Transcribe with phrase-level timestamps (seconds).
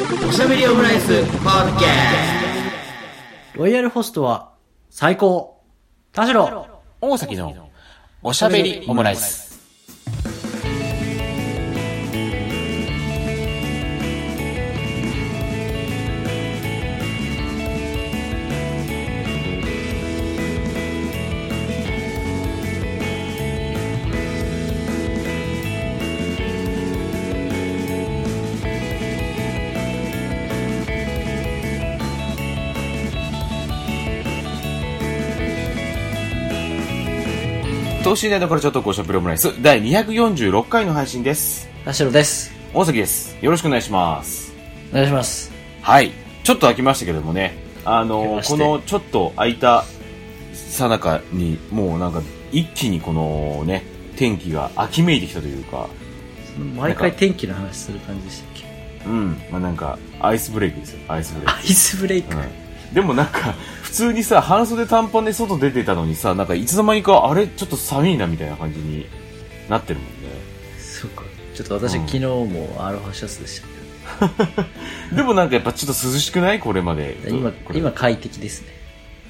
[0.00, 1.88] おしゃべりオムライスポッドキャ
[3.54, 4.54] ロイヤルホストは
[4.88, 5.60] 最高。
[6.12, 6.68] 田代
[7.02, 7.54] 大崎の
[8.22, 9.49] おしゃべりオムライス。
[38.10, 41.68] 等身大のこれちょっとおしゃべりオムライス第246回の配信です。
[41.84, 42.50] 田代です。
[42.74, 43.38] 大崎です。
[43.40, 44.52] よろしくお願いします。
[44.90, 45.52] お願いします。
[45.80, 46.10] はい。
[46.42, 49.84] ちょっと空きましたけどもね、あ空きのま、してこのちょっと空いた
[50.52, 53.84] さなかに、もうなんか一気にこのね、
[54.16, 55.86] 天気が秋めいてきたというか、
[56.76, 58.64] 毎回天気の話する感じでしたっけ？
[59.06, 61.52] うん、まあなんか、アイスブレイクですよ、アイスブレイク。
[61.52, 62.36] アイスブレイク。
[62.36, 62.42] うん
[62.92, 69.06] でもなんか、普通にさ、半袖短パンで外出てたのにさ、なんかいつの間にか、あれちょっと寒いなみたいな感じに
[69.68, 70.12] なってるもんね。
[70.78, 71.22] そうか。
[71.54, 73.68] ちょっと私、うん昨日もアロハシャツでした
[75.14, 76.58] でもなんかやっぱちょっと涼しくない？
[76.60, 77.16] これまで。
[77.22, 77.36] けど。
[77.36, 78.68] 今今快適ですね。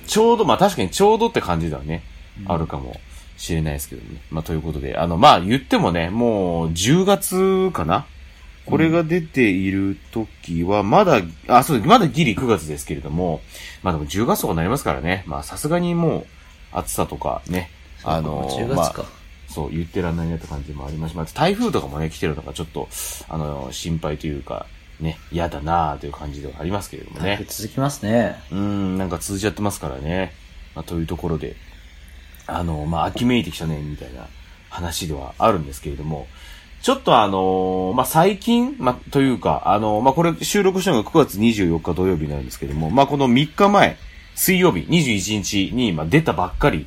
[0.07, 2.03] ちょうど、まあ確かにちょうどって感じだね。
[2.47, 2.99] うんあるかも
[3.37, 4.21] しれないですけどね。
[4.31, 8.07] まあということで、あの、まあ言ってもね、もう10月かな
[8.71, 11.89] これが出ている時は、まだ、あ、そうです。
[11.89, 13.41] まだギリ9月ですけれども、
[13.83, 15.25] まあでも10月とかになりますからね。
[15.27, 16.27] まあさすがにもう、
[16.73, 17.71] 暑さとかね、
[18.05, 18.95] あの、10まあ。
[19.49, 22.89] そう、言ってらんないなって感じもありましまあ台風とかもね、来てるのがちょっと、
[23.29, 24.67] あの、心配というか、
[25.01, 27.45] ね、嫌だなあという感じではありますけれどもね。
[27.49, 28.37] 続きますね。
[28.51, 30.33] うーん、なんか続いちゃってますからね。
[30.75, 31.57] まあ、というところで、
[32.47, 34.29] あの、まあ、秋めいてきたね、みたいな
[34.69, 36.29] 話ではあるんですけれども、
[36.83, 43.99] ちょっとあのまあ、最近、まあ、というか、あのまあ、これ収録したのが9月24日土曜日なんですけれども、まあ、この3日前、
[44.35, 46.87] 水曜日21日に、まあ、出たばっかり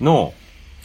[0.00, 0.32] の、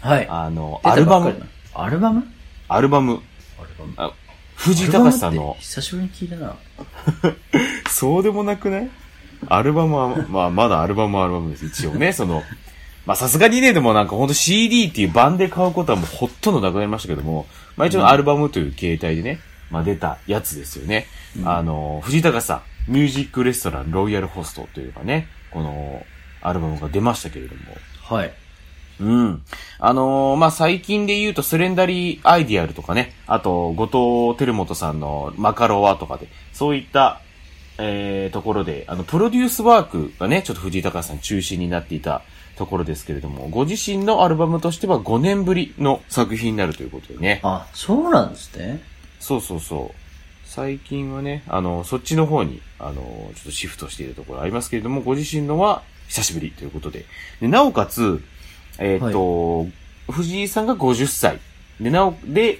[0.01, 0.27] はい。
[0.27, 2.23] あの、出アルバムアルバム？
[2.67, 3.21] アルバム、
[3.59, 3.93] アルバム？
[3.97, 4.13] あ
[4.55, 6.55] 藤井隆さんの久しぶりに聞いたな。
[7.89, 8.89] そうでもなくない？
[9.47, 11.65] アルバムは、まあ、まだアルバムはアルバムです。
[11.65, 12.41] 一応ね、その、
[13.09, 19.39] まあ、さすがにね、でもなんかほんと CD っていう版で買うことはもうほとんどなくなりましたけども、まあ一応アルバムという形態でね、
[19.71, 21.07] まあ出たやつですよね。
[21.43, 26.05] あの、藤井隆さん、ミュージックレストランロイヤルホストというかね、この、
[26.43, 27.61] アルバムが出ましたけれども、
[28.03, 28.33] はい。
[28.99, 29.41] うん。
[29.79, 33.87] あのーまあ、最近で言うと、スレンダリーアイディアルとかね、あと、後
[34.35, 37.21] 藤照本さんのマカロワとかで、そういった、
[37.79, 42.21] えー、ところで、あの、プロデュースワークがね、ちょっと藤井隆さん中心になっていた
[42.59, 47.39] ところですけれども、ご自身のアルバムとしては5年ぶりの作品になるということでね。
[47.41, 48.81] あ、そうなんですね。
[49.21, 49.95] そうそうそう。
[50.43, 57.05] 最近はね、あの、そっちの方に、あの、ちょっとシフトしているところありますけれども、ご自身のは久しぶりということで。
[57.39, 58.21] でなおかつ、
[58.77, 59.71] えーっと、
[60.11, 61.39] 藤井さんが50歳。
[61.79, 62.59] で、なお、で、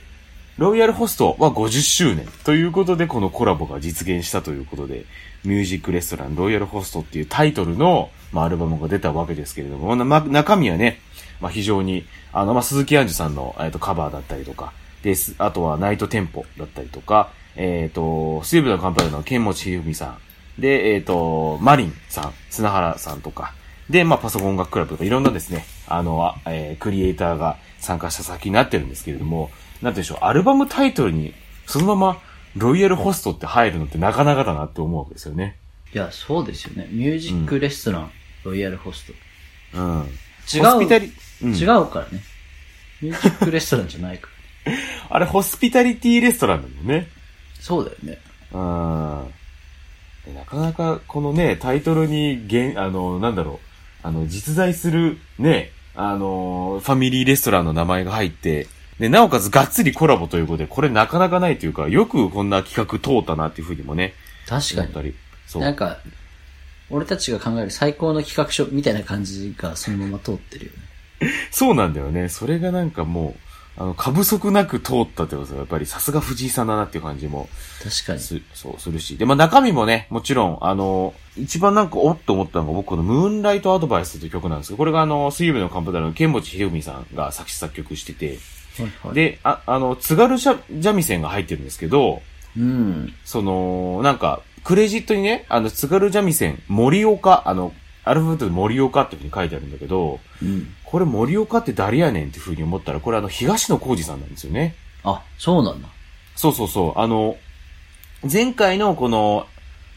[0.57, 2.25] ロイヤルホストは50周年。
[2.45, 5.03] ということで、このコラボが実現したということで、
[5.43, 10.99] ミュージックレストランロイヤルホストっていうタイトルの、まあ、アルバムが出たわけですけれども、まあ、中身はね、
[11.39, 14.73] まあ、非常に、あの、まあ、鈴木杏樹さんの、えっと、カバーだったりとか、
[15.03, 15.35] です。
[15.37, 20.17] あとは、ナイトテンポだったりとか、えっ、と、水分のカンパネルの剣持ひふみさ
[20.57, 20.61] ん。
[20.61, 23.53] で、えっ、と、マリンさん、砂原さんとか。
[23.89, 29.51] で、まあ、パソコン音楽クラブとか、いろんなですね、あの、あえークリエイターが参加した作品になってるんですけれども、
[29.81, 31.33] なんていうんでしょう、アルバムタイトルに、
[31.65, 32.21] そのまま、
[32.55, 35.57] ロイヤルホストって入るのってなかなかだなって思うわけですよね。
[35.93, 36.87] いや、そうですよね。
[36.91, 38.11] ミュージックレストラン、
[38.43, 39.13] ロイヤルホスト。
[39.77, 40.07] うん。
[40.53, 41.11] 違うホスピタリ、
[41.43, 42.21] うん違うからね。
[43.01, 44.27] ミュージックレストランじゃないか
[44.65, 44.73] ら。
[45.09, 47.07] あれ、ホスピタリティレストランだもんね。
[47.59, 48.19] そうだよね。
[48.51, 49.33] うん。
[50.25, 53.59] でなかなかこのね、タイトルに、げん、あの、なんだろ
[54.03, 58.67] う、あの、実在するね、あの、ファミリーレストランの名前が入って、
[58.99, 64.13] で、なおかつがっつりコラボということで、これなかなかないというか、よくこんな企画通ったなっていうふうにもね、
[64.47, 64.81] 確かに。
[64.81, 65.15] 思ったり。
[65.47, 65.61] そう。
[65.61, 65.97] なんか、
[66.89, 70.77] 俺たちが考える最高の企画書みたいな感じがそのまま通ってるよね。
[71.51, 72.29] そうなんだよね。
[72.29, 77.47] それがなんかもう、あの、過不足なく通ったってことは、やっぱりさすが藤井さんだなっていう感じも
[77.81, 78.19] 確かに。
[78.19, 79.17] す、そう、するし。
[79.17, 88.39] で、まあ中身もね、もちろん、あの、一番なんかおっと思ったのが僕このムーンライトアドバイスという曲なんですけど、これがあの、水曜日のカンパダの剣持秀文さんが作詞作曲してて、
[88.77, 89.15] はいはい。
[89.15, 92.21] で、あ、あの、津軽三味線が入ってるんですけど、
[92.57, 93.13] うん。
[93.23, 97.73] その、なんか、クレジットにね、あの、津軽三味線、森岡、あの、
[98.03, 100.73] アルファベットで森岡っていうふうに書いてあるんだけど、うん。
[100.83, 104.75] これ森岡って誰やねんっていうふうに思ったら、これあの、東野幸治さんなんですよね。
[105.03, 105.87] あ、そうなんだ。
[106.35, 106.99] そうそうそう。
[106.99, 107.37] あの、
[108.31, 109.47] 前回のこの、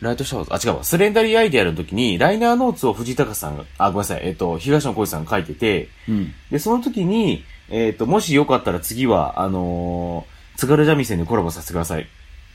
[0.00, 6.34] ライトシャワーズ、あ、違うわ、スレンダリーアイデアの時に、ライナーノーツを藤井隆さんが、あ、ごめんなさい、えっ、と、東野浩二さんが書いてて、うん。
[6.50, 12.06] で、その時に、えっ、と、もしよかったら次は、あのー津軽三味線でコラボさせてください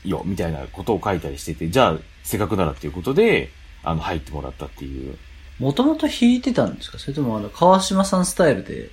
[0.04, 3.50] よ、みたいなことを書いたりしてて、じゃあ、せっかくならっていうことで、
[3.82, 5.16] あの、入ってもらったっていう。
[5.58, 6.98] もともと弾いてたんですか？
[6.98, 8.90] それともあの、川島さんスタイルで、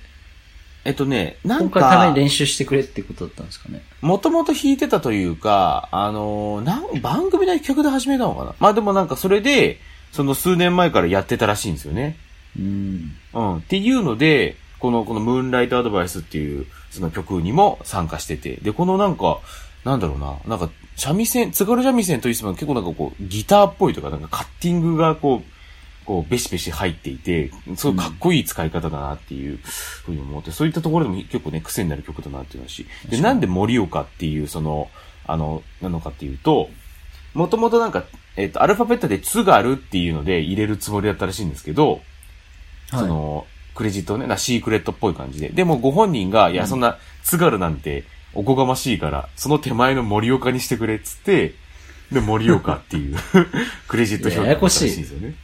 [0.84, 3.82] えっとね、な今んか回ために、練習してくれってことだったんですかね？
[4.00, 8.54] もともと弾いてたというか、あのーなん、番組の企画で始めたのかな？
[8.58, 9.80] まあでもなんかそれで、
[10.12, 12.16] その数年前からやってたらしいんですよね。
[12.58, 13.16] うん。
[13.34, 13.56] うん。
[13.58, 18.56] っていうので、この、このムーンライトアドバイスっていう、その曲にも参加してて。
[18.56, 19.40] で、このなんか、
[19.84, 25.56] なんだろうな、なんか、三味線、津軽三味線といっても結構なんかこう、ギターっぽいとか、なんかカッティングがこう、
[26.06, 32.86] こう、ベシベシ入っていて、すごいかっこいい使い方だなっていうふうに思って、そういったところでも結構ね、癖になる曲だなっていうのし。
[33.08, 34.88] で、なんで盛岡っていう、その、
[35.26, 36.70] あの、なのかっていうと、
[37.34, 38.04] もともとなんか、
[38.36, 42.00] えっ、と、アルファベットで津軽っていうので入れるつもりだったらしいんですけど、
[42.90, 43.00] はい。
[43.00, 45.50] その、クレジットをね、なシークレットっぽい感じで。
[45.50, 48.04] でもご本人が、いや、そんな、津軽なんて、
[48.36, 51.54] おこがましいから、その手前の盛岡にしてくれっつって、
[52.12, 53.16] で、盛岡っていう、
[53.88, 55.34] クレジット表記らしいんですよね。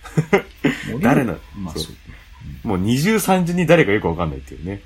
[1.02, 1.36] 誰の？
[1.56, 1.88] まあ、そ
[2.64, 2.68] う。
[2.68, 4.80] もう二重三重に誰かよくわかんないっていうね。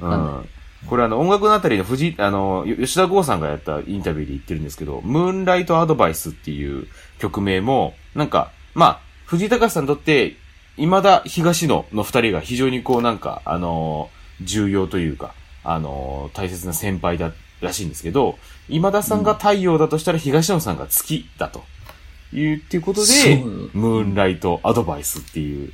[0.00, 0.48] うん
[0.86, 6.86] これあの、音楽のあたりの藤井、あの、よ吉田剛さんがやったインタビューで言ってるんですけど、ムーンライトアドバイスっていう
[7.18, 10.36] 曲名も、なんか、まあ、藤井隆さんにとって、
[10.76, 14.10] 今田東野の二人が非常にこうなんか、あの
[14.42, 15.34] 重要というか、
[15.70, 21.64] あの大切な先輩だ、らしいんですけど、今田さんが太陽だとしたら東野さんが月だと。
[22.32, 23.36] いう、っていうことで
[23.72, 25.72] ムーンライトアドバイスっていう、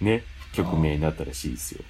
[0.00, 0.22] ね、
[0.52, 1.82] 曲名になったらしいですよ。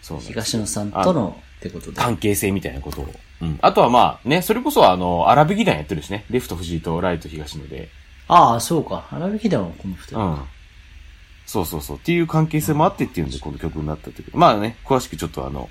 [0.00, 1.96] そうなんです東野さんとのってことで。
[1.96, 3.08] 関係性みたいなことを。
[3.42, 3.58] うん。
[3.62, 6.24] あとはまあね、それこそあの、荒引き団やってるしね。
[6.30, 7.88] レフト藤井とライト東野で。
[8.28, 9.06] ああ、そうか。
[9.10, 10.18] 荒引きだもん、この二人。
[10.18, 10.38] うん。
[11.46, 11.96] そうそうそう。
[11.98, 14.36] っていう関係性もあってっていうんで、この曲になったっていう。
[14.36, 15.68] まあね、詳しくちょっとあの、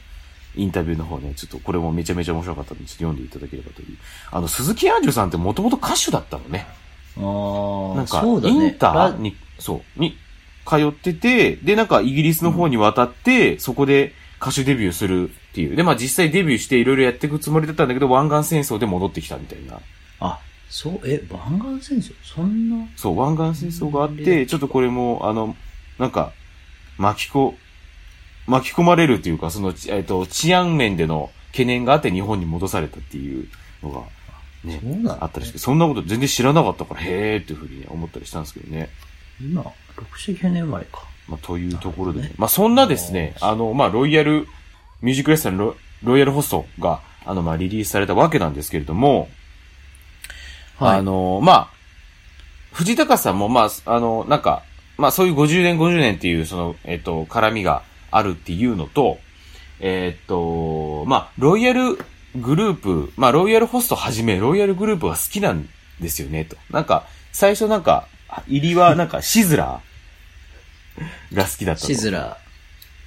[0.56, 3.98] インタビューの方ね、ちょっとこれもめちゃめちゃ面白かったんで、ちょっと読んでいただければという。
[4.32, 6.68] あの、鈴木杏樹さんってもともと歌手だったのね。
[7.18, 8.54] ああ、なんか、そうだね。
[8.54, 10.18] インタラーに、そう、に、
[10.66, 15.76] 通ってて、で、なんかイギリスの方に渡って、そこで歌手デビューするっていう。
[15.76, 19.80] で、まあ実際デビューしていろいろやっていくつもりだったんだけど、湾岸戦争で戻ってきたみたいな。
[20.20, 20.40] あ、
[20.70, 22.14] そう、え、湾岸戦争？
[22.24, 22.88] そんな？
[22.96, 25.56] そう、湾岸戦争があっうんて、ちょっとこれも、あの、
[25.98, 26.32] なんか、
[26.98, 27.56] 巻きこ、
[28.52, 33.48] 巻き込まれるというか、その、ちえっと、治安面での懸念があって日本に戻されたっていう
[33.82, 34.02] のが、
[34.64, 38.90] ねそうなんだ、あったりして、そんなこと全然知らなかったから、へーっていうふうにね思ったりしたんですけどね。
[39.40, 39.64] 今、
[39.96, 41.04] 69年生まれか。
[41.28, 42.34] まあ、というところでね。
[42.38, 44.48] まあ、そんなですね、あの、まあ、ロイヤル、
[45.02, 49.30] ミュージックレッスンロロイヤルホストが、あの、まあ、リリースされたわけなんですけれども、
[50.78, 51.70] はいあの、まあ、
[52.74, 54.64] 藤井隆さんも、まあ、あの、なんか、
[54.98, 59.20] まあ、そういう50年、50年っていう、その、えっと、絡みがあるっていうのと、
[59.80, 61.98] えっと、まあ、ロイヤル
[62.36, 65.68] グループ、まあ、ロイヤルホストはじめ、ロイヤルグループが好きなん
[66.00, 66.56] ですよね、と。
[66.70, 68.08] なんか、最初なんか、
[68.48, 71.88] 入りは なんか、シズラーが好きだったと。
[71.88, 72.38] シズラ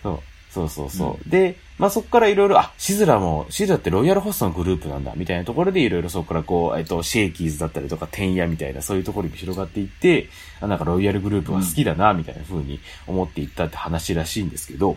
[0.03, 0.21] そう。
[0.53, 1.31] そうそうそう。
[1.31, 10.29] で、まあ、そこからいろいろ、あ、シズラも、シズラってロイヤルホストのグループなんだ、みたいなところでいろいろそこからこう、えっと、シェイキーズだったりとか、テンヤみたいな、そういうところに広がっていって、
[10.61, 12.79] あ、なんかロイヤルグループが好きだな、みたいな風に
[13.09, 14.97] 思っていったって話らしいんですけど、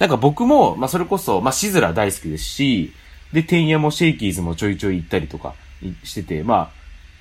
[0.00, 2.92] なんか僕も、まあ、それこそ、まあ、シズラ大好きですし、
[3.32, 5.54] で、テンヤもシェイキーズもちょいちょい行ったりとか
[6.02, 6.72] してて、ま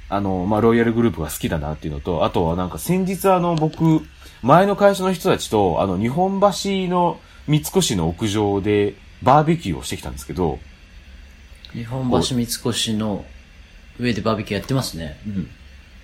[0.09, 4.01] あ、あの、まあ、ロイヤルグループが好きだなっていうのと、あとはなんか先日あの、僕、
[4.41, 6.47] 前の会社の人たちと、あの、日本橋
[6.89, 7.19] の
[7.49, 11.79] 三越の屋上でバーベキューをしてきたんですけど、ー。
[11.79, 13.25] 日本橋三越の
[13.99, 15.19] 上でバーベキューやってますね。
[15.27, 15.49] うん。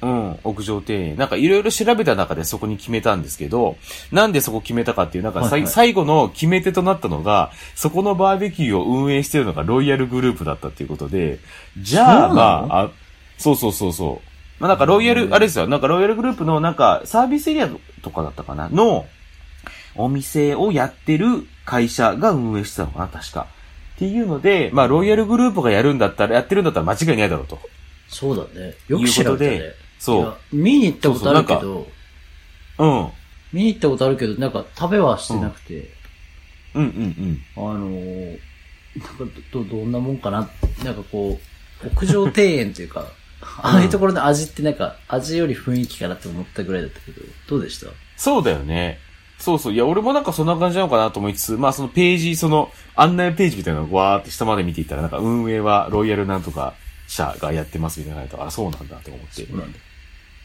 [0.01, 1.17] うん、屋上庭園。
[1.17, 3.77] なんかいろいろ調べた中でそこに決めたんですけど、
[4.11, 11.39] なんでそこ決めたかっていう、なんかはいはい最後の決め手となったのが、そこのバーベキューを運営してるのがロイヤルグループだったっていうことで、
[11.77, 12.91] じゃあ、まあ、あ、
[13.37, 14.29] そうそうそうそう。
[14.59, 17.69] まあなんかロイヤル、あれですよ、なんかロイヤルグループのなんかサービスエリア
[18.01, 19.05] とかだったかな、の
[19.95, 23.47] お店をやってる会社が運営してたのかな、確か。
[23.95, 27.59] っていうので、まあロイヤルグループがやるんだったら、やってるんだったら間違いないだろうと。
[28.07, 28.75] そうだね。
[28.87, 29.71] よく調べたね。
[29.97, 33.11] そう見に行ったことあるけそうそど、うん。
[33.53, 35.89] 見に行ったことあるけど、なんか食べはしてなくて、
[36.73, 37.73] うんうんうん。
[37.73, 38.39] あのー、
[38.97, 40.49] なんかど、どんなもんかな
[40.83, 41.39] なんかこ
[41.83, 43.07] う、屋上庭園というか、
[43.61, 47.87] ああいうところの味ってなんか、味より雰囲気かなって思ったぐらいだったけど、どうでした？
[48.17, 48.99] そうだよね。
[49.37, 49.73] そうそう。
[49.73, 56.73] いや、俺もなんかそんな感じなのかなと思いつつ、まあそのページ、その案内ページみたいなのをわーって下まで見ていったら、なんか運営はロイヤルなんとか
[57.07, 59.45] 社がやってますみたいなのがあるとあ、そうなんだと思って。
[59.45, 59.79] そうなんだ。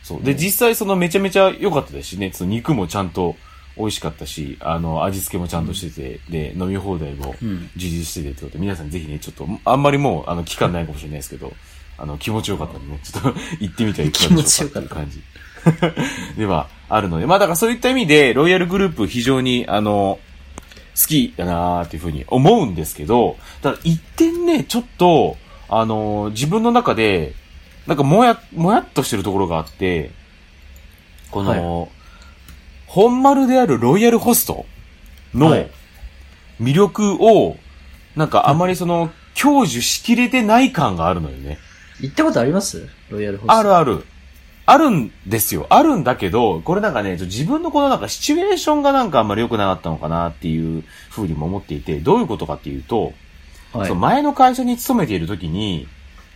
[0.02, 0.22] そう。
[0.22, 3.36] で、実際そのめちゃめちゃ良かったですしね、その肉もちゃんと
[3.76, 11.52] 美味しかったし、あの、味付けもちゃんとしてて、で、飲み放題もうん充実しててってことで、皆さんぜひね、ちょっと、あんまりもう、あの、期間ないかもしれないですけど、
[11.96, 15.22] あの、気持ちよかったんでね、ちょっと 行ってみたらいかがでしょうかっていう感じ。
[16.36, 20.18] では、あるので、まあだからそういった意味で、ロイヤルグループ非常に、あの、
[21.00, 25.36] 好きだなーっていうふうに思うんですけど、ただ一点ね、ちょっと、
[25.68, 27.34] あのー自分の中で、
[27.86, 30.10] なんかもや、もやっとしてるところがあって、
[31.30, 31.88] この、
[32.86, 34.66] 本丸であるロイヤルホスト
[35.32, 35.70] のはい
[36.60, 37.56] 魅力を、
[38.16, 41.58] なんかあまりその、享受しきれてない感があるのよね。
[42.00, 42.86] 行ったことあります？
[43.08, 43.52] ロイヤルホスト。
[43.52, 44.04] あるある。
[44.70, 45.66] あるんですよ。
[45.68, 53.12] あるんだけど、これなんかね、自分のこのなんかシチュエーションがなんかあんまり良くなかったのかなっていうふうにも思っていて、どういうことかっていうと、
[53.72, 55.86] はいその前の会社に勤めている時に、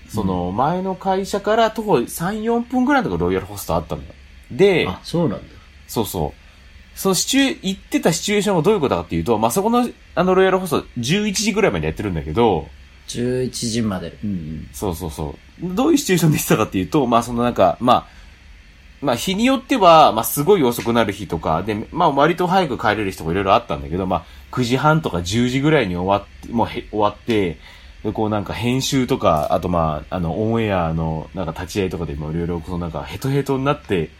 [0.08, 4.08] その前の会社から徒歩3、4分ぐらいのところロイヤルホストあったのよ。
[4.52, 5.44] で、あ、そうなんだ。
[5.88, 6.98] そうそう。
[6.98, 12.68] そのシチュエ、行ってたシチュエーションがどういうことかっていうと、まあ、そこの、あの、ロイヤルホスト11時ぐらいまでやってるんだけど、
[13.08, 14.16] 11時まで。
[14.24, 14.68] うんうん。
[14.72, 15.74] そうそうそう。
[15.74, 18.23] どういうシチュエーションでしてたかっていうと、まあそのなんか、まあ、
[19.04, 27.58] まあ日によっては、まあすごい遅くなる日とか、で、まあ割と早く帰れる人もいろいろあったんだけど、まあ9時半とか10時ぐらいに終わって、もうへ終わって、
[28.02, 34.10] で、こうなんか編集とか、あとまあ、あの、オンエアのなんか立ち会いとかでもいろいろ、このなんかヘトヘトになって、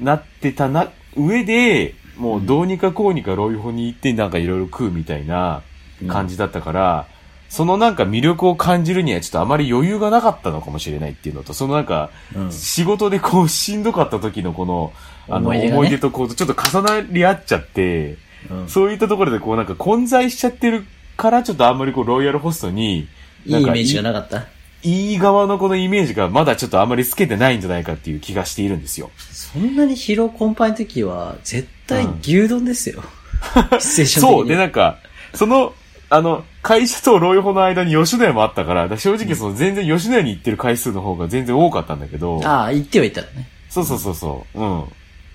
[0.00, 5.62] なってたな、上で、もうどうにかこうにかロイホに行ってなんかいろいろ食うみたいな
[6.08, 7.06] 感じだったから、
[7.52, 14.92] そのなんか魅力を感じるにはちょっとあまり余裕がなかったのかもしれないっていうのと、そのなんか、うん仕事でこうしんどかった時のこの、
[15.28, 18.16] あの、思い出とこう、ちょっと重なり合っちゃって、
[18.50, 20.84] うんそういったところでこうなんか混在しちゃってる
[21.18, 23.06] から、ちょっとあんまりこうロイヤルホストに、
[23.44, 24.46] いいイメージがなかった？
[24.82, 29.10] いい側のこのイメージがまだちょっとあんまりつけてないんじゃないかっていう気がしているんですよ。
[29.30, 33.04] そんなに疲労困憊の時は、絶対牛丼ですよ。
[33.78, 34.38] シチュエーション的に。
[34.38, 34.48] そう。
[34.48, 34.98] で、なんか、
[35.34, 35.72] その、
[36.12, 43.48] あの、会社とロイホの間に吉野家もあったから、だから正直その全然吉野家に行ってる回数の方が全然多かったんだけど、ああ、行ってはいたのね。
[43.70, 44.84] そうそうそうそう、うん。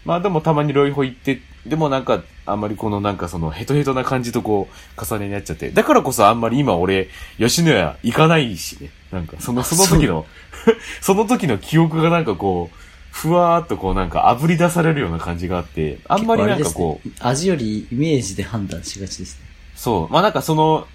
[0.05, 5.72] まあでもたまにロイホ行って、でもなんか、あんまりこのなんかそのヘトヘトな感じとこう、重ねになっちゃって。
[5.72, 8.91] だからこそあんまり今俺、吉野家行かないしね。
[9.12, 10.27] なんか、その、その時の、
[11.01, 12.77] その時の記憶がなんかこう、
[13.10, 19.47] ふわーっとこうなんか炙り出されるような感じがあって、あんまりなんかこう、ね味よりイメージで判断しがちですね。
[19.77, 20.13] そう。
[20.13, 20.88] まあなんかその、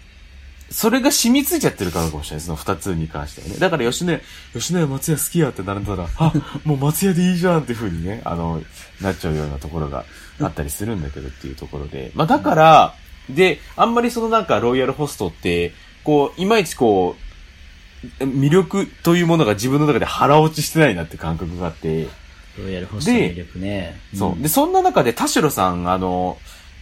[0.71, 2.45] それが染みついちゃってるからかもしれない。
[2.45, 3.55] その二つに関してはね。
[3.57, 4.21] だから吉野家、
[4.55, 6.33] 吉野家松屋好きやってなるたら、あ、
[6.65, 8.63] もう松屋でいいじゃんっていう風にね、あの、
[9.01, 10.05] なっちゃうようなところが
[10.41, 12.11] あったりするんだけどっていうところで。
[12.15, 12.95] まあだから、
[13.29, 15.73] で、あんまりそのなんかロイヤルホストって、
[16.05, 17.17] こう、いまいちこ
[18.21, 22.09] う、魅力というものが自分の中で腹落ちしてないなって感覚があって、
[22.59, 24.01] ロイヤルホストの魅力ね。
[24.15, 24.33] そう。
[24.33, 26.39] んで、そんな中で田代さん、あの、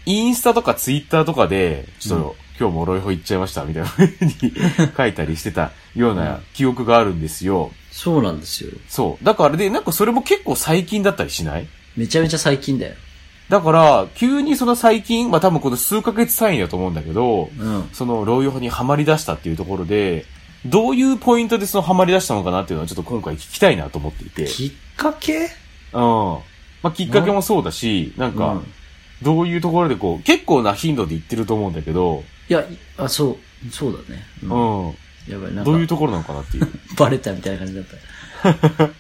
[0.07, 4.35] インスタとかツイッターとかで、ちょっと、今日もロイホ行っちゃいました、みたいな風に
[4.97, 7.71] 書いたりしてたような記憶があるんですよ。
[7.91, 8.71] そうなんですよ。
[8.89, 9.25] そう。
[9.25, 11.67] だからで、なんかそれも結構最近だったりしない？
[11.97, 12.95] めちゃめちゃ最近だよ。
[13.49, 17.89] だから、急にその最近、まあ多分この数ヶ月単位だと思うんだけど、うん。
[17.93, 20.25] そのロイホにはまり出したっていうところで、
[20.67, 24.45] どういうポイントでそのハマり出したのかなっていうのはちょっと今回聞きたいなと思っていて。
[24.45, 25.45] きっかけ？
[25.45, 25.51] うん。
[25.95, 26.43] ま
[26.85, 28.67] あきっかけもそうだし、なんか、うん
[29.23, 32.65] どういうところでこう、結構な頻度で言ってると思うんだけど、いや、
[32.99, 34.23] あ、そう、そうだね。
[34.43, 34.47] う。
[34.47, 34.95] うんん。
[35.29, 36.69] やばい、などういうところなのかなっていう。
[36.97, 38.87] バレたみたいな感じだった。
[38.87, 38.91] い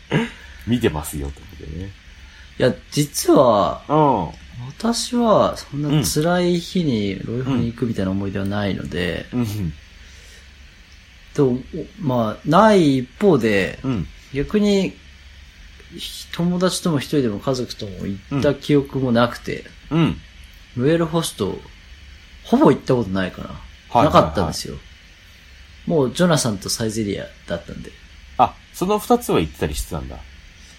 [0.66, 1.90] 見てますよ、と思ってね。
[2.60, 4.36] や、実は、う
[4.76, 9.38] 私は、そんな辛い日にロイホに行くみたいな思い出はないので、ん。
[9.38, 9.72] うん。
[11.34, 11.56] と、
[11.98, 14.06] まあ、ない一方で、うん。
[14.34, 14.94] 逆に、
[16.32, 20.16] 友達とも一人でも家族とも行った記憶もなくて、うん。
[20.76, 21.58] ロイヤルホスト、
[22.44, 23.48] ほぼ行ったことないかな。
[23.90, 24.76] はいなかったんですよ。
[25.86, 27.90] もう、ジョナサンとサイゼリアだったんで。
[28.38, 30.16] あ、その二つは言ってたりしてたんだ。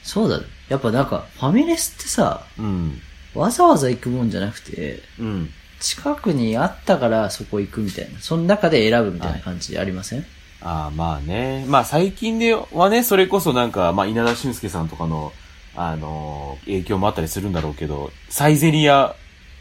[0.03, 0.45] そうだね。
[0.69, 3.01] やっぱなんか、ファミレスってさ、うん。
[3.35, 5.49] わざわざ行くもんじゃなくて、うん。
[5.81, 8.19] 近くにあったからそこ行くみたいな。
[8.19, 10.25] その中で選ぶみたいな感じありません、
[10.61, 11.65] ああ、まあね。
[11.67, 15.33] まあ最近ではね、それこそなんか、まあ稲田俊介さんとかの、
[15.75, 19.15] あのー影響もあったりするんだろうけど、サイゼリア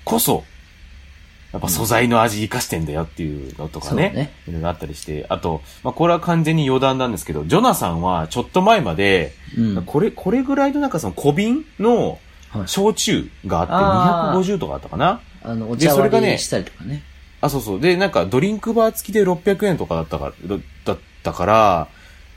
[0.04, 0.44] こそ、
[1.52, 4.10] やっぱ素材の味活かしてんだよっていうのとかね。
[4.10, 5.26] ねいろいろあったりして。
[5.28, 9.84] あと、まあこれは完全に余談なんですけど、ジョナさんはちょっと前まで、うん。
[9.84, 12.18] これ、これぐらいのなんかその小瓶の
[12.50, 17.02] はい焼酎があってあー250とかあったかなあの、お茶でそれがね割りしたりとかね。
[17.40, 17.80] あ、そうそう。
[17.80, 21.88] で、なんかドリンクバー付きで600円とかだったから、だだったから、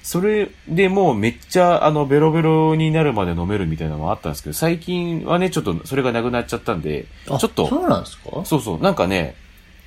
[0.03, 8.43] それでもうめっちゃあのベロベロになるまで飲めるみたいなのもあったんですけど、最近はね、ちょっとそれがなくなっちゃったんで、あちょっと、そうなんですか？
[8.45, 9.35] そうそう、なんかね、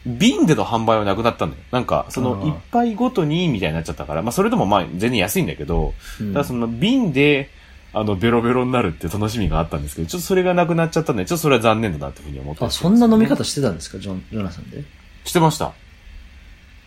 [0.06, 1.62] 瓶での販売はなくなったんだよ。
[1.70, 7.50] なんか、その一杯ごとにみたいになっちゃったから、まあそれでもまあ全然安いんだけど、うんただその瓶で、
[7.92, 14.82] あの、ベロベロになるって楽しみがあったんですけど、ちょっとそれがなくなっちゃったんで、ちょっとそれは残念だなっていうふうに思ってあ、そんな飲み方してたんですかジョン、ジョナサンで？
[15.24, 15.72] してました。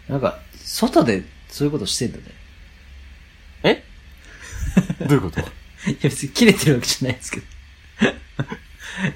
[0.08, 2.24] なんか、外でそういうことしてんだね。
[3.64, 3.84] え？
[5.00, 5.40] どういうこと？
[5.40, 5.48] いや
[6.04, 7.46] 別に切れてるわけじゃないですけど。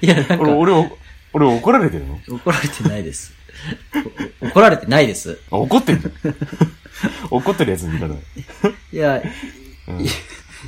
[0.00, 0.98] いや、なん俺、か、俺を、
[1.32, 2.20] 俺怒られてるの？
[2.28, 3.32] 怒られてないです。
[4.40, 5.38] お怒られてないです。
[5.50, 6.36] あ怒ってんじゃん。
[7.30, 8.14] 怒ってるやつの言い方だ。
[8.92, 9.22] いや、
[9.88, 10.08] うんい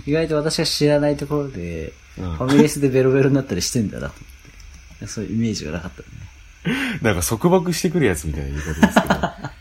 [0.06, 4.22] 意外と私が知らないところで、うんファミレスでベロベロになったりしてんだなと思
[4.96, 5.06] って。
[5.06, 6.06] そういうイメージがなかったね。
[7.02, 9.14] なんか束縛してくるやつみたいな言い方ですけど。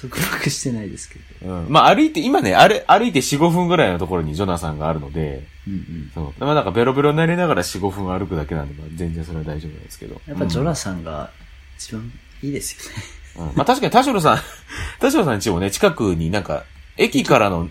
[0.00, 1.50] 束縛してないですけど。
[1.50, 1.66] うん。
[1.66, 1.72] うん。
[1.72, 6.10] まあ歩いて、今ね、あれ、歩いて4、5分ぐらいのところにジョナサンがあるので、うんうん。
[6.14, 6.44] そう。
[6.44, 10.20] まあなんかベロベロになりながら4、5分歩くだけなんで、まあ全然それは大丈夫なんですけど。
[10.26, 11.30] やっぱジョナサンが
[11.78, 12.88] 一番いいです
[13.36, 13.50] よね。
[13.50, 13.56] うん。
[13.56, 14.38] まあ確かに田代さん、
[15.00, 16.64] 田代さん家もね、近くになんか、
[16.96, 17.68] 駅からの、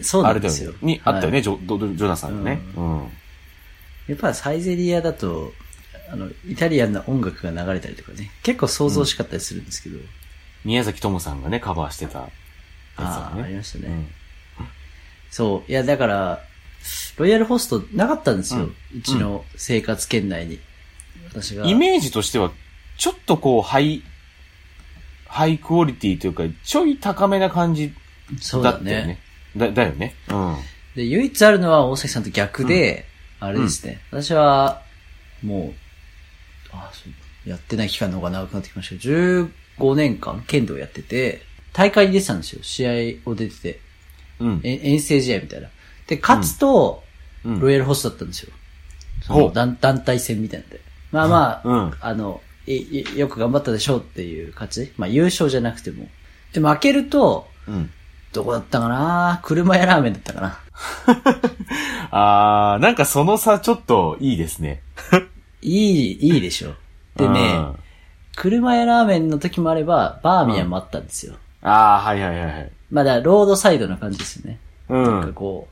[0.00, 0.94] そうあなんですよれだよね。。
[0.94, 2.60] にあったよね、はいジョジョジョナサンのね。
[2.76, 3.08] うん。
[4.08, 5.52] やっぱサイゼリアだと、
[6.10, 9.98] あの、イタリアンな音楽が流れたりとかね、結構想像しかったりするんですけど、
[10.64, 12.30] 宮崎智さんがね、カバーしてたやつ
[13.00, 13.42] ああ、だね。
[13.44, 13.88] ありましたね。
[13.88, 14.08] うん。
[15.30, 15.70] そう。
[15.70, 16.40] いや、だから、
[17.16, 18.64] ロイヤルホストなかったんですよ。
[18.64, 20.58] ううんちの生活圏内に。
[21.28, 21.66] 私が。
[21.66, 22.52] イメージとしては、
[22.96, 24.02] ちょっとこう、ハイ、
[25.26, 27.92] ハイクオリティというか、ちょい高めな感じ
[28.52, 29.18] だだったよねね。。
[29.56, 30.14] だ、だよね。
[30.28, 30.56] うん。
[30.96, 33.06] で、唯一あるのは大崎さんと逆で、
[33.40, 34.00] あれですね。
[34.10, 34.82] 私は、
[35.42, 35.87] もう、
[36.72, 42.62] あそう、やってない期間の方が長くなってきましたけど、15年間剣道やってて、大会に出てたんですよ。
[42.62, 43.80] 試合を出てて。
[44.40, 44.60] うん。
[44.64, 45.68] え遠征試合みたいな。
[46.06, 47.08] で、勝つと、うん
[47.60, 48.52] ロイヤルホストだったんですよ。
[49.30, 50.80] うの団団体戦みたいなんで。
[51.12, 52.40] まあまあ、うんあの
[53.16, 54.92] よく頑張ったでしょうっていう勝ち。
[54.98, 56.08] まあ優勝じゃなくても。
[56.52, 57.90] で、負けると、うん。
[58.32, 59.40] どこだったかな？
[59.42, 60.58] 車屋ラーメンだったかな？
[62.10, 64.82] あー、なんかその差ちょっといいですね。
[65.62, 66.74] いい、いいでしょ。
[67.16, 67.58] でね、
[68.36, 71.34] 車屋ラーメンの時もあれば、バーミヤンもあったんですよ。
[71.62, 72.72] あー、はいはいはいはい。
[72.90, 74.58] まあだからロードサイドな感じですよね。
[74.88, 75.32] うなんかん。
[75.32, 75.68] こ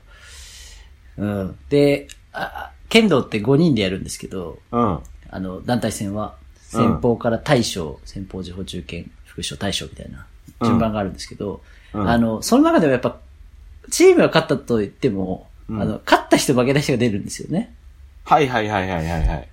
[1.17, 1.57] う、うん。
[1.69, 4.99] で、あ剣道って5人でやるんですけど、うん。
[5.29, 10.25] あの、団体戦は、先方から大将、先方時報中堅、副将大将みたいな
[10.63, 11.61] 順番があるんですけど、
[11.93, 13.17] うんあの、その中でもやっぱ、
[13.89, 17.73] チームが勝ったと言っても、うんあの、勝った人負けた人が出るんですよね。
[18.25, 19.47] はいはいはいはいはいはい。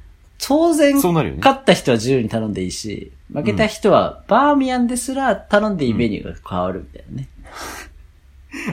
[0.46, 7.28] 当然、そうなるよね勝った人は自由に頼んでいいし、負けた人はバーミヤンですら頼んでいいメニューが変わるみたいなね。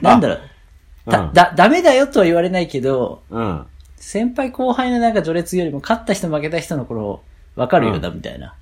[0.02, 0.40] なんだろう、
[1.10, 3.66] たうんだ、ダメだよとは言われないけど、うん。
[3.96, 7.22] 先輩後輩のなんか序列よりも勝った人負けた人の頃、
[7.56, 8.48] わかるようだみたいな。
[8.48, 8.56] だか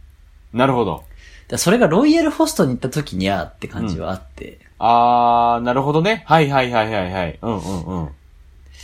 [0.53, 1.03] なるほど。
[1.49, 6.23] らそれがロイヤルホストに行った時にゃーって感じはあって、あー、なるほどね。
[6.27, 7.39] はいはいはいはいはい。
[7.41, 8.09] うんうんうん。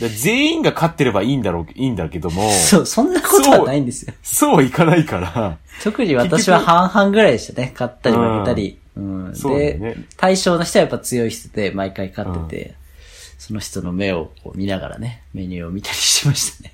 [0.00, 4.12] で全員が勝ってればいいんだろう、いいんだけども、そう、そんなことはないんですよ。
[4.22, 7.70] そういかないから、特に私は半々ぐらいでしたね。
[7.72, 8.78] 勝ったり負けたり。
[8.96, 12.74] うんでね、対象の人はやっぱ強い人で毎回勝ってて、
[13.38, 16.72] その人の目をこう見ながらね、メニューを見たりしましたね。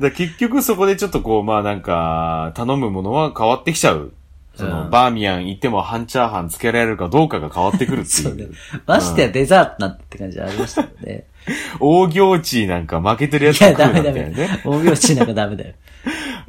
[0.00, 4.12] だ結局そこでちょっとこう、まあなんか、頼むものは変わってきちゃう。
[4.54, 8.52] その、うんバーミヤン行っても半チャーハンつけられるかどうかが変わってくるって そうねいう。。
[8.86, 11.26] ましてやデザートなんてって感じありましたので。
[11.80, 14.32] 大行地なんか負けてるやついや、ダメダメ。
[14.64, 15.74] 大拍子なんかダメだよ。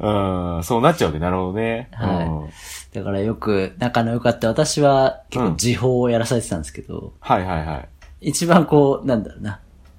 [0.00, 1.18] うん、そうなっちゃうわけ。
[1.18, 1.88] なるほどね。
[1.92, 7.88] はいだからよく仲の良かった私は結構時報をやらされてたんですけど、はいはいはい。
[8.28, 9.58] 一番こう、なんだろうな。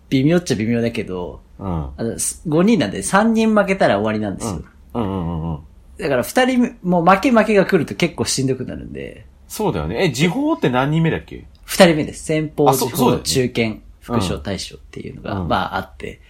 [0.10, 1.68] 微妙っちゃ微妙だけど、うん。
[1.68, 4.64] あの5人なんで3人負けたら終わりなんですよ。
[4.94, 5.60] うんうんうんうん。
[6.00, 10.06] だから2人もう負け負けが来ると結構しんどくなるんで、そうだよね。
[10.06, 11.46] え、時報って何人目だっけ？
[11.66, 12.24] 二人目です。
[12.26, 16.22] 先方、時報、ね中堅、副将、うん大将っていうのが、うんまああって。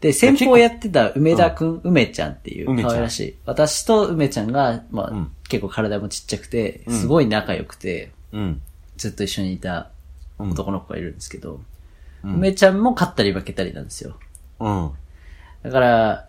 [0.00, 3.36] で、先方やってた梅田くん、梅ちゃんっていう梅ちゃん可愛らしい。
[3.44, 8.60] 私と梅ちゃんが、まあ、うん結構体もちっちゃくて、うんすごい仲良くて、うん。
[8.96, 9.90] ずっと一緒にいた
[10.38, 14.16] 男の子がいるんですけど、うん梅ちゃんも勝ったり負けたりなんですよ。
[14.58, 14.90] うん。
[15.62, 16.28] だから、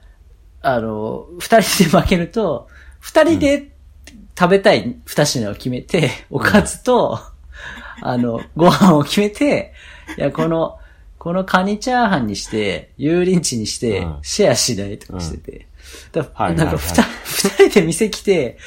[0.62, 2.68] あの、二人で負けると、
[3.00, 3.72] 二人で
[4.38, 7.20] 食べたい二品を決めて、おかずと、
[8.02, 9.74] あの、ご飯を決めて、
[10.18, 10.80] いや、この、
[11.18, 15.68] このカニチャーハンにして、油淋鶏にしてうん、シェアしないとかしてて。
[16.12, 18.58] だはいなんか二、二人で店来て、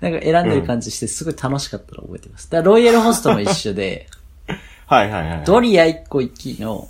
[0.00, 2.50] なんか選んでる感じして、すごい楽しかったのを覚えてます。
[2.50, 4.08] だからロイヤルホストも一緒で、
[4.86, 5.44] はいはいはい。
[5.44, 6.88] ドリア1個1の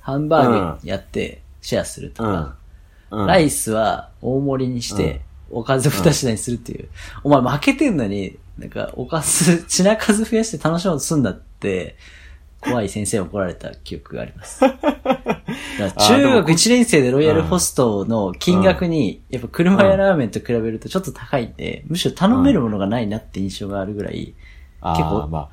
[0.00, 2.58] ハンバーグやってシェアするとか。
[3.10, 6.88] ライスは大盛りにして、おかず二品にするっていう。
[7.24, 11.96] お前負けてんのに、なんか、おかず、品数増やして楽しもうとすんだって、
[12.60, 14.60] 怖い先生に怒られた記憶があります。
[16.08, 24.34] 中学1年生でロイヤルホストの金額に、やっぱ車やラーメンと比べるとちょっと高いんで、むしろ頼めるものがないなって印象があるぐらい、
[24.82, 25.48] 結構まあ、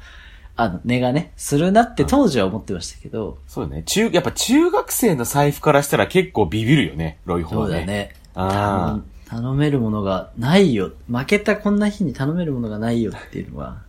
[0.57, 3.83] あの、値がね、するなって当時は思ってましたけど、そうだね。
[3.83, 7.73] 中、やっぱ中学生の財布からしたら結構ビビるよね、ロイホはね。
[7.73, 7.85] そうだ。
[7.85, 8.13] ね。
[8.35, 10.91] あ頼頼めるものがないよ。
[11.09, 13.84] 負けたこんな日に頼めるものがないよっていうのは、あ、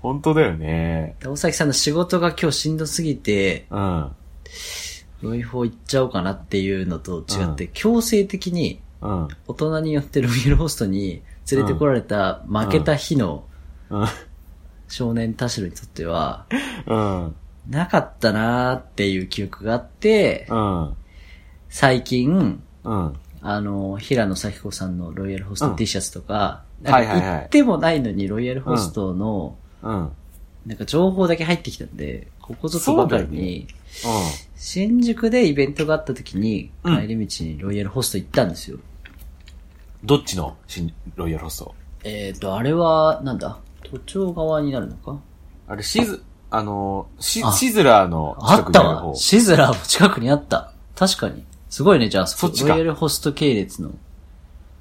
[0.00, 1.16] 本当だよね。
[1.24, 4.10] 大崎さんの仕事が今日しんどすぎて、うん。
[5.22, 9.28] ロイホ行っちゃおうかなっていうのと違って、強制的にうん。
[9.48, 13.44] 大人によってロイヤルホストに連れてこられた負けた日の
[13.90, 14.06] うん。
[14.88, 16.46] 少年田代にとっては、
[16.86, 17.34] うん。
[17.68, 20.96] なかったなーっていう記憶があって、うん。
[21.68, 23.16] 最近、うん。
[23.40, 30.12] あの、平野咲子さんのロイヤルホスト T シャツとか、うんはいはいはい行ってもないのにロイヤルホストの、うん。
[30.66, 33.66] なんか情報だけ入ってきたんで、ここぞとばかりに、
[34.04, 34.22] うん。
[34.56, 38.78] 新宿でイベントがあった時に、うん帰り道にロイヤルホスト行ったんですよ。
[40.04, 40.56] どっちの？
[40.66, 43.58] 新ロイヤルホストえっ、ー、と、あれは、なんだ？
[43.90, 45.20] 都庁側になるのか？
[45.68, 49.14] あれ、シズ、あの、シあシズラーのあ近くにあるったわ方。
[49.14, 50.72] シズラーも近くにあった。
[50.96, 51.44] 確かに。
[51.70, 53.90] すごいね、じゃあ、そっちかロイヤルホスト系列の、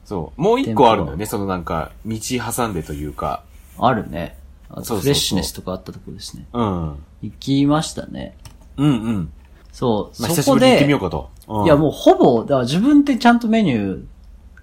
[0.05, 0.41] そう。
[0.41, 3.43] もう一個あるんだよね、そのなんか、道挟んでというか。
[3.79, 4.37] あるね。
[4.73, 6.45] あとフレッシュネスとかあったところですね。
[6.53, 6.95] うん。
[7.21, 8.37] 行きましたね。
[8.77, 9.33] うんうん。
[9.71, 11.29] そう、まあ、久そこで行ってみよう、かと。
[11.47, 14.05] うんいやもうほぼ、だから自分でちゃんとメニュー、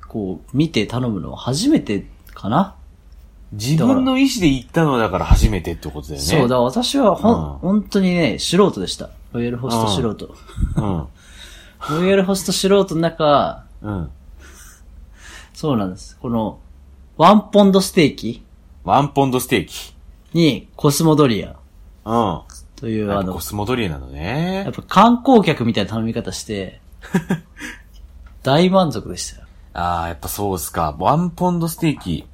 [0.08, 2.76] こう、見て頼むのは初めてかな。
[3.52, 6.26] 自分の意思で行ったのだから初めてってことだよね。
[6.26, 9.10] そう、だから私はほん、うん本当にね、素人でした。
[9.32, 10.34] ロイヤルホスト素人。
[10.76, 11.06] うん。
[11.90, 14.10] ロイヤルホスト素人の中、うん。
[15.52, 16.16] そうなんです。
[16.20, 16.58] この、
[17.16, 18.44] ワンポンドステーキ
[18.84, 19.94] ワンポンドステーキ。
[20.32, 21.56] にコスモドリア
[22.04, 22.40] うん。
[22.76, 24.72] というあのあの、コ、スモドリエなのねやっ。
[24.72, 26.80] ぱ観光客みたいな頼み方して、
[28.42, 29.46] 大満足でしたよ。
[29.74, 30.96] ああ、やっぱそうっすか。
[30.98, 32.26] ワンポンドステーキ。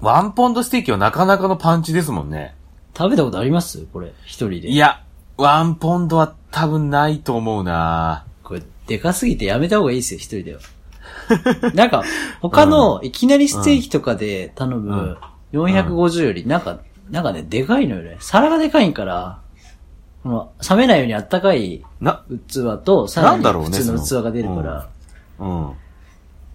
[0.00, 2.54] ワンポンドステーキはなかなかのパンチですもんね。
[2.96, 3.86] 食べたことあります？
[3.92, 4.68] これ、一人で。
[4.70, 5.02] いや、
[5.36, 10.60] ワンポンドは多分ないと思うなこれ、でかすぎてやめた方がいいですよ、一人では。
[11.74, 12.02] なんか、
[12.40, 15.16] 他の、 いきなりステーキとかで頼む、
[15.52, 18.16] 450より、なんか、なんかね、でかいのよね。
[18.20, 19.40] 皿がでかいんから、
[20.22, 24.88] この、冷めないようにあったかいな、器と、さらに普通の器が出るから、
[25.38, 25.62] うん。
[25.62, 25.74] や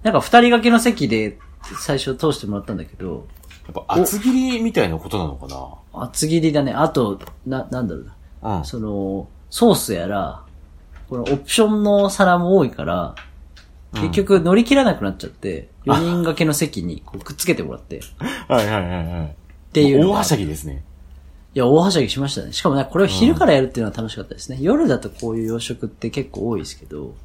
[0.03, 1.39] なんか二人掛けの席で
[1.79, 3.27] 最初通してもらったんだけど、
[3.71, 5.47] っぱ厚切りみたいなことなのか
[5.93, 6.73] 厚切りだね。
[6.73, 8.15] あと、な、なんだろうな。
[8.49, 8.65] なうん。
[8.65, 10.43] その、ソースやら、
[11.09, 13.15] このオプションの皿も多いから、
[13.95, 18.01] 結局乗り切らなくなっちゃって、4人掛けの席にこうくっつけてもらって、っ
[18.47, 19.35] はいはいはいはい。
[19.73, 20.07] ていう。
[20.07, 20.83] 大はしゃぎですね。
[21.53, 22.53] いや、大はしゃぎしましたね。
[22.53, 24.57] しかもね、これを昼からやるっていうのは楽しかったですね。
[24.61, 27.15] 夜だとこういう洋食って結構多いですけど、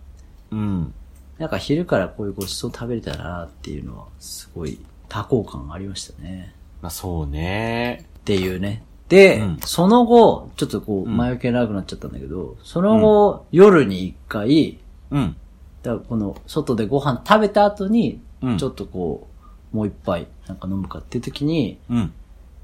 [0.50, 0.94] うん。
[1.38, 4.78] なんか昼からこういうごちそう食べれたらなっていうのは、すごい
[5.08, 6.54] 多幸感がありましたね。
[6.82, 8.06] まあそうね。
[8.20, 8.82] っていうね。
[9.08, 14.78] で、うんその後、ちょっとこう、ん前置きが長くなっちゃったんだけど、その後、夜に一回、
[15.10, 15.36] うん。
[15.82, 19.28] だからこの、外でご飯食べた後にうん、ちょっとこ
[19.72, 22.12] う、もう一杯、なんか飲むかっていう時に、うん。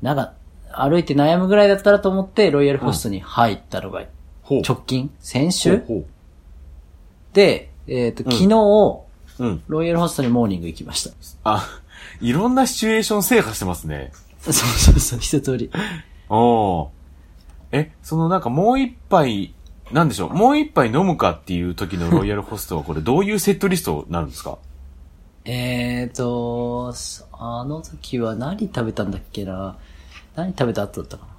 [0.02, 0.32] なんか、
[0.72, 4.04] 歩いて悩むぐらいだったらと思って、ロイヤルホストに入ったのが、
[4.42, 4.62] ほう。
[4.66, 6.04] 直近先週ほう
[7.32, 9.06] で、えっ、と、昨日、ほ
[9.38, 9.44] う。
[9.44, 9.62] うん。
[9.68, 11.14] ロイヤルホストにモーニング行きました。
[11.44, 11.68] あ、
[12.20, 14.12] いろんなシチュエーション制覇してますね。
[14.40, 15.70] そうそうそう、一通り。
[16.28, 16.88] おー
[17.72, 19.54] え、そのなんかもう一杯、
[19.92, 24.58] なんでしょう、もう一杯飲むかっていう時のロイヤルホストはこれどういうセットリストになるんですか？
[25.44, 26.92] えーと、
[27.32, 29.76] あの時は何食べたんだっけな？
[30.34, 31.32] 何食べた後だったかな？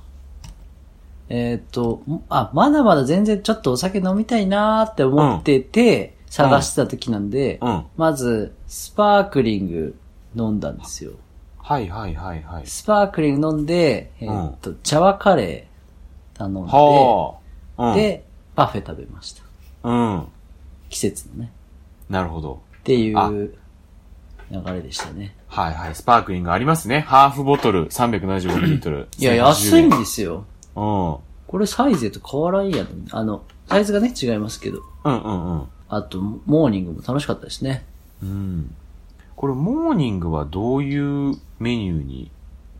[1.30, 7.84] えーと、んあ、まだまだ全然ちょっとお酒飲みたいなーって思ってて、探してた時なんで、うん。
[7.98, 9.96] まず、スパークリング
[10.36, 11.12] 飲んだんですよ。
[11.58, 12.68] はいはいはいはい。
[12.68, 17.36] スパークリング飲んで、えーと、茶和カレー頼んで、は
[17.78, 17.90] あ。
[17.90, 18.24] うん、で、
[18.58, 19.44] パフェ食べました。
[19.84, 20.28] うん。
[20.90, 21.52] 季節のね。
[22.10, 22.60] なるほど。
[22.80, 23.54] っていあう
[24.50, 25.36] 流れでしたね。
[25.48, 25.96] はいはい。
[25.96, 27.02] スパークリングありますね。
[27.02, 29.08] ハーフボトル 375ml。
[29.20, 30.46] いや、安いんですよ。
[30.76, 31.18] うん。
[31.48, 32.88] これサイゼと変わらんやん。
[33.12, 34.80] あの、サイズがね、違いますけど。
[35.04, 35.64] うんうんうん。
[35.90, 37.86] あと、モーニングも楽しかったですね。
[38.24, 38.74] うん。
[39.36, 42.32] これ、モーニングはどういうメニューに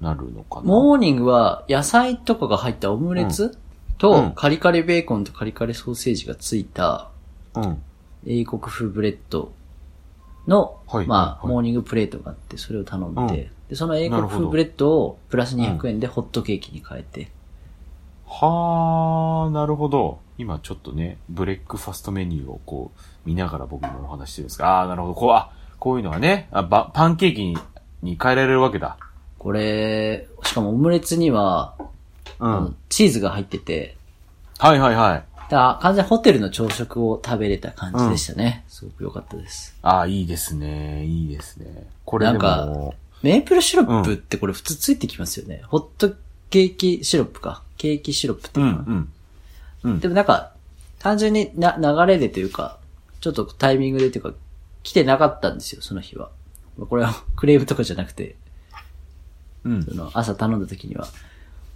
[0.02, 0.64] なるのかな？
[0.64, 3.58] モーニングは野菜とかが入ったオムレツ、うん
[3.98, 7.10] とカリカリベーコンとカリカリソーセージがついた
[7.56, 7.82] うん。
[8.26, 9.54] 英国風ブレッド
[10.48, 17.30] の、はいまあ、はいモーニングプレートがあって、それを頼んで、うんで、その英国風ブレッドをプラス200円でホットケーキに変えて、
[18.26, 20.20] はー、なるほど。
[20.38, 25.14] 今ちょっとね、ブレックファストメニューをこう、見ながら僕もお話してるんですが、あー、なるほど。
[25.16, 27.58] こう、あ、こういうのがね、あばパンケーキに
[28.04, 28.98] に変えられるわけだ。
[29.40, 31.76] これ、しかもオムレツには、
[32.40, 32.76] うん。
[32.90, 33.96] チーズが入ってて、
[34.60, 35.24] はいはいはい。
[35.50, 38.66] だ完全にホテルの朝食を食べれた感じでしたね。
[38.68, 39.78] すごく良かったです。
[39.82, 41.06] あー、いいですね。
[41.06, 41.88] いいですね。
[42.06, 45.62] これでなんかも、メープルシロップってこれ普通ついてきますよね。
[45.66, 46.14] ホット
[46.50, 47.64] ケーキシロップか。
[47.78, 49.12] ケーキシロップってう、いうかなうん。
[49.84, 50.52] うんでもなんか、
[51.00, 52.78] 単純にな、流れでというか、
[53.22, 54.34] ちょっとタイミングでというか、
[54.84, 56.30] 来てなかったんですよ、その日は。
[56.90, 58.36] これはクレームとかじゃなくて、
[59.64, 59.84] うん。
[59.84, 61.08] その朝頼んだ時には。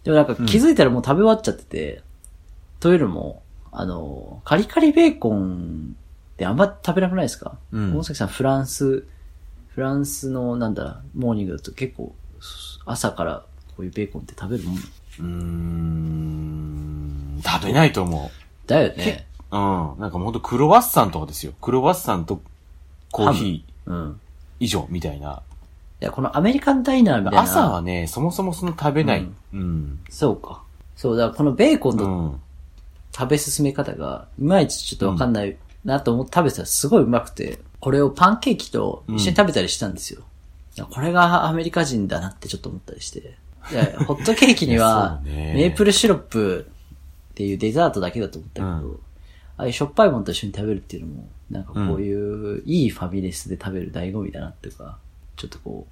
[0.04, 2.02] でもなんか気づいたらもう食べ終わっちゃってて、
[2.80, 5.96] というのも、あの、カリカリベーコン
[6.34, 7.58] ってあんま食べなくないですか？
[7.72, 9.06] うん大崎さんフランス、
[9.76, 12.16] フランスのなんだ、モーニングだと結構、
[12.86, 15.24] 朝からこういうベーコンって食べるもんうー
[17.38, 17.42] ん。
[17.44, 18.32] 食べないと思
[18.66, 19.28] だよね。
[19.52, 19.56] う。
[19.56, 19.62] うん。
[20.00, 21.54] なんかもうほんとクロワッサンとかですよ。
[21.62, 22.42] クロワッサンと
[23.12, 24.20] コーヒーうん。
[24.60, 25.44] 以上みたいな。
[26.02, 27.42] いや、このアメリカンダイナーみたいな。
[27.42, 29.22] 朝はね、そもそもその食べない。
[29.22, 30.00] ううんん。
[30.10, 30.64] そうか。
[30.96, 32.42] そう、だからこのベーコンのうん。
[33.14, 40.24] 食べ進め方が、いまいちちょっとわかんないなと思って食べてたらすごいうまくて、これをパンケーキと一緒に食べたりしたんですよ。
[40.90, 43.36] これがアメリカ人だなってちょっと思ったりして。
[43.72, 46.68] いや、ホットケーキには、 いやそうねメープルシロップ
[47.32, 49.00] っていうデザートだけだと思ったけど、うん
[49.58, 54.98] ああいうしょっぱいものと一緒に食べるっていうのも、なんかこういう、いいファミレスで食べる醍醐味だなっていうか、
[55.42, 55.88] ちょっとこ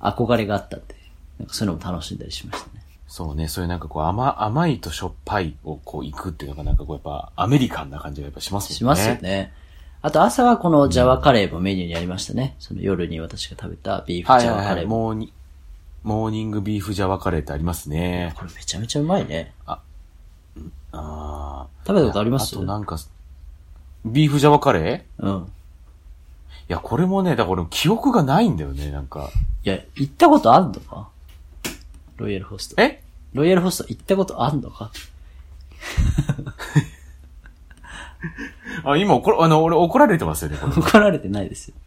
[0.00, 0.94] う、憧れがあったんで、
[1.38, 2.82] なんかそういうのも楽しんだりしましたね。
[3.06, 8.76] そうね、そういうなんかこう甘、甘いとしょっぱいをこう行くっていうのがなんかこうやっぱアメリカンな感じがやっぱしますもんね。
[8.76, 9.14] しますよ。
[9.22, 9.52] ね。
[10.02, 12.54] あと朝はこのジャワカレーもメニューにありましたね。
[12.58, 14.64] その夜に私が食べたビーフはいはいはい。
[14.64, 14.98] ジャワカレーも。
[14.98, 15.32] モーニ、
[16.02, 18.34] モーニングビーフジャワカレーってありますね。
[18.36, 19.54] これめちゃめちゃうまいね。
[20.92, 22.56] あ食べたことあります？
[22.56, 22.98] あとなんか、
[24.04, 25.26] ビーフジャワカレー？
[25.26, 25.52] うん。
[26.68, 29.30] いや、これもね、だから俺記憶がないんだよね、なんか。
[29.64, 31.08] いや、行ったことあんのか？
[32.16, 32.82] ロイヤルホスト。
[32.82, 33.02] え？
[33.32, 34.90] ロイヤルホスト行ったことあんのか？
[38.84, 40.72] あ、今怒ら、あの、俺怒られてますよね、これ。
[40.74, 41.74] 怒られてないですよ。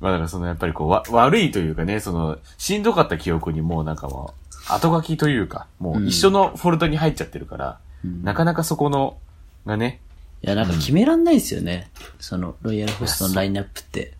[0.00, 4.34] まあだからそのやっぱりこう、わ、悪いというかね、その、しんどかった記憶にもうなんかも
[4.70, 7.78] う、後書きというか、もう一緒のフォルダに入っちゃってるから、
[8.22, 9.16] なかなかそこの、
[9.66, 10.00] がね、
[10.42, 11.90] いや、なんか決めらんないですよね。
[12.20, 14.14] その、ロイヤルホストのラインナップって。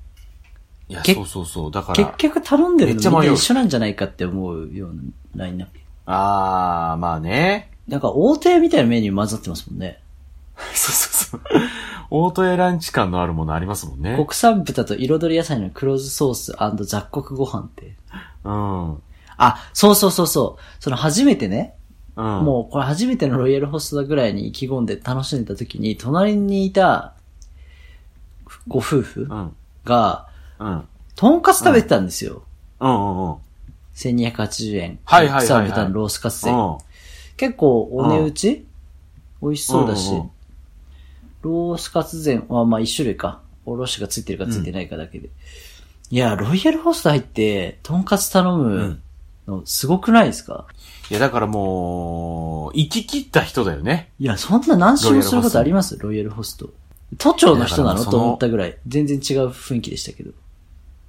[0.88, 4.94] いや、けそうそうそう、だから、結局頼んでるめっちゃ迷うな一緒なんじゃないかって思うよう
[5.36, 5.78] なラインナップ。
[6.06, 7.70] あー、まあね。
[7.86, 10.00] なんか、大手みたいなメニュー混ざってますもんね。
[10.74, 11.60] そうそうそう。
[12.10, 14.16] オートエランチ感のあるものありますもんね。
[14.16, 16.52] 国産豚と彩り野菜の黒酢ソース
[16.86, 17.94] 雑穀ご飯って。
[18.44, 18.88] うん。
[18.90, 19.02] うん。
[19.36, 20.82] あ、そうそうそうそう。
[20.82, 21.74] その初めてね、
[22.22, 27.14] ももうこれ初めてのロイヤルホストだぐらいに意気込んで楽しんでた時に、隣にいた
[28.66, 29.56] ご夫婦う、うん。
[29.84, 30.28] が、
[30.58, 30.88] うん。
[31.14, 32.42] とんかつ食べてたんですよ。
[32.80, 33.36] うんうんうん。
[33.94, 34.98] 1280円。
[35.04, 36.50] はいはいはいはい国産豚のロースカツで。
[36.50, 36.78] うん。
[37.36, 38.66] 結構お値打ち、
[39.42, 40.30] 美味しそうだし、うんうんうん
[41.42, 43.40] ロースカツ膳はまあ一種類か。
[43.64, 45.28] おろしがついてるかついてないかだけで。
[46.10, 49.00] いや、ロイヤルホスト入って、とんかつ頼む
[49.46, 50.66] のすごくないですか、
[51.10, 54.10] いや、だからもう、生き切った人だよね。
[54.18, 55.96] いや、そんな何周もすることあります？
[55.98, 56.70] ロイヤルホスト。
[57.16, 58.76] 都庁の人ないのと思ったぐらい。
[58.86, 60.32] 全然違う雰囲気でしたけど。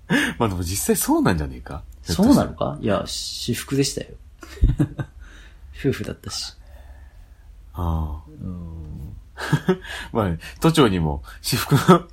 [0.40, 1.84] まあでも実際そうなんじゃねえか？
[2.04, 2.78] そうなのか？
[2.82, 4.08] いや、私服でしたよ。
[5.80, 6.54] 夫婦だったし。
[7.74, 8.30] ああ。
[10.12, 12.04] まあ、都庁にも私服の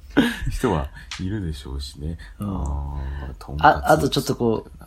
[0.50, 0.88] 人は
[1.20, 2.18] いるでしょうしね。
[2.38, 2.48] うん
[3.60, 4.84] ああ、とちょっとこう、お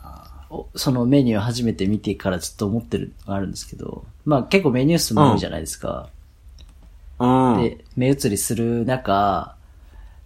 [0.74, 6.08] そのメニューを初めて見てからずっと思ってるのがあるんですけど、まあ結構メニュー数も多いじゃないですか。
[7.18, 7.62] うん。
[7.62, 9.54] で、目移りする中、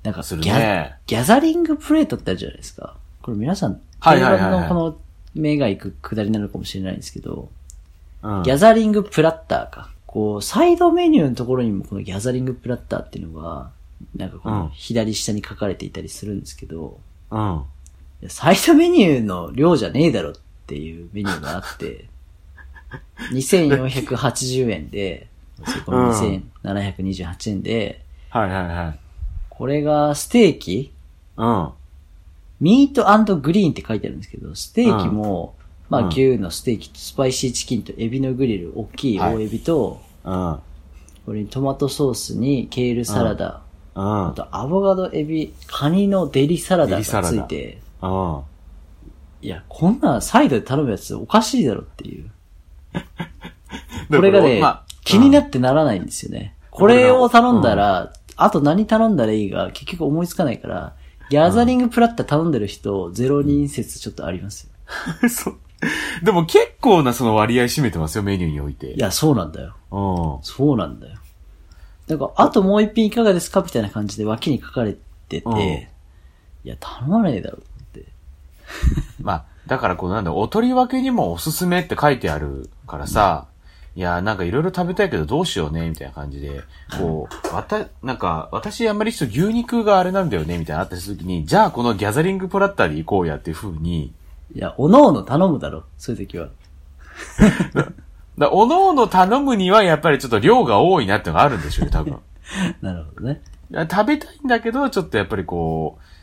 [0.03, 2.97] なんかすギャ,、るねギャザリングプレートってあるじゃないですか。
[3.23, 4.97] これ皆さん、定番のこの
[5.35, 7.49] 目が行くくだりなのかもしれないんですけど、
[8.23, 8.43] うん。
[8.43, 9.91] ギャザリングプラッターか。
[10.07, 13.71] こう、サイドメニューのところにもこのギャザリングプラッターっていうのが、
[14.17, 16.99] なんかこうんの左下に書かれていたりするんですけど、
[17.31, 17.63] うん。
[18.29, 20.35] サイドメニューの量じゃねえだろっ
[20.67, 22.07] ていうメニューがあって、
[23.33, 25.29] 2480円で、
[25.67, 28.99] そこの2728円で、はいはいはい。
[29.49, 30.93] これがステーキ？
[31.37, 31.69] うん。
[32.61, 35.55] ミートグリーンって書いてあるんですけど、ステーキも、
[35.89, 40.59] まあうん牛のステーキとスパイシーチキンとエビのグリル、大きい大エビと、うん。
[41.27, 43.63] これにトマトソースにケールサラダ、
[43.95, 44.29] うん。
[44.29, 48.43] あとアボカド、エビ、カニのデリサラダがついて、うん。
[49.47, 52.31] いや、こんなサイドで頼むやつおかしいだろっていう。
[54.11, 56.55] これがね、まあ気になってならないんですよね。
[56.71, 60.95] これを頼んだら、あと何頼んだらいいが結局思いつかないから、
[61.31, 64.71] ギャザリングプラッター頼んでる人、ゼロ人説ちょっとあります
[65.23, 65.29] よ。
[65.29, 65.59] そう。
[66.23, 68.93] でも結構なその割合占めてますよ、メニューにおいて。
[68.95, 69.75] いや、そうなんだよ。
[69.91, 70.43] うん。
[70.43, 71.19] そうなんだよ。
[72.09, 73.63] なんか、あともう一品いかがですか？
[73.63, 75.87] みたいな感じで脇に書かれてて、うんい
[76.65, 77.74] や、頼まねえだろって。
[79.21, 83.47] まあ、だからこうなんだ、お取り分けにもおすすめって書いてあるからさ、
[83.97, 86.63] いや、なんかいろいろ食べたいけどどうしようね、みたいな感じで、
[86.99, 94.13] こう、わた、なんか、私あんまりちょっと牛肉があれなんだよね、みたいなのあったりするときに、じゃあこのギャザリングプラッターで行こうやっていう風に、
[94.55, 96.49] いや、おのおの頼むだろ、そういう時は。
[98.37, 102.19] だおのおの頼むにはやっぱりちょっと量が多いなってのがあるんでしょうね、多分。
[102.83, 103.41] なるほどね。
[103.91, 106.14] 食べたいんだけど、ちょっとやっぱりこう、し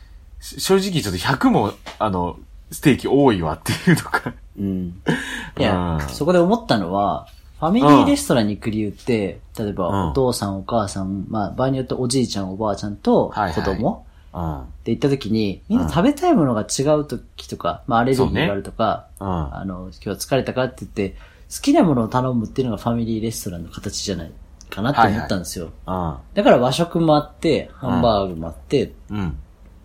[0.42, 2.36] 正直ちょっと100も、あの、
[2.70, 4.34] ステーキ多いわっていうとか。
[4.58, 5.00] うん。
[5.58, 7.28] いや、うんそこで思ったのは、
[7.60, 14.60] ファミリーレストランに行く理由って、例えばうんお父さんお母さん、まあ場合によっておじいちゃんおばあちゃんとはいはい子供うん。
[14.62, 19.28] って行った時に、みんな食べたいものが違う時とか、まあアレルギーがあるとか、うん。
[19.28, 21.16] あの、今日は疲れたかって言って、
[21.54, 24.32] 好きなものを頼むっていうのがファミリーレストランの形じゃない
[24.70, 25.66] かなって思ったんですよ。
[25.86, 26.16] うん。
[26.34, 29.36] だから和食もあって、ハンバーグもあって、うん。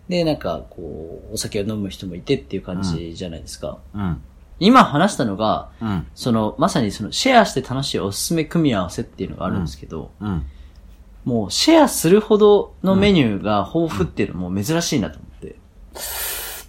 [0.08, 3.78] で、なんか、こう、お酒を飲む人もいてっていう感じじゃないですか。
[3.94, 4.22] うん。
[4.60, 6.06] 今話したのが、うん。
[6.14, 10.46] その、まさにその、シェアして楽しいおすすめ組み合わせっていうのがあるんですけど、うん。
[11.24, 15.56] もう、シェアするほどのメニューが豊富っていうのも珍しいなと思って。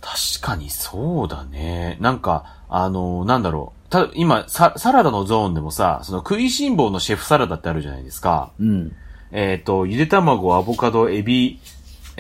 [0.02, 1.98] 確かにそうだね。
[2.02, 3.90] なんか、あのなんだろう。
[3.90, 8.52] た、今、サ、サラダのゾーンでもさ、その食いしん坊のシェフサラダってあるじゃないですか。
[8.60, 8.92] うん。
[9.32, 11.60] えっ、と、ゆで卵、アボカド、エビ、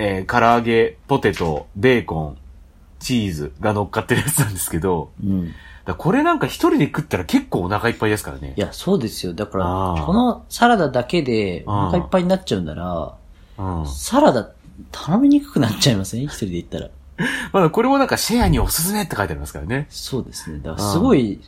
[0.02, 2.38] えー、唐揚げ、ポテト、ベーコン、
[3.00, 5.54] チーズが乗っかってるやつなんですけど、うん。
[5.86, 8.54] だこれなんか一人で食ったら結構お腹いっぱいですからね。
[8.56, 9.34] いや、そうですよ。
[9.34, 13.16] だからこのサラダだけでお腹いっぱいになっちゃうんなら、
[13.58, 13.88] うん。
[13.88, 14.52] サラダ
[14.92, 16.90] 頼みにくくなっちゃいますね、一人で行ったら。
[17.52, 19.88] まだこれもなんかシェアにおすすめって書いてありますからね。
[19.90, 20.60] そうですね。
[20.60, 21.42] だからすごい、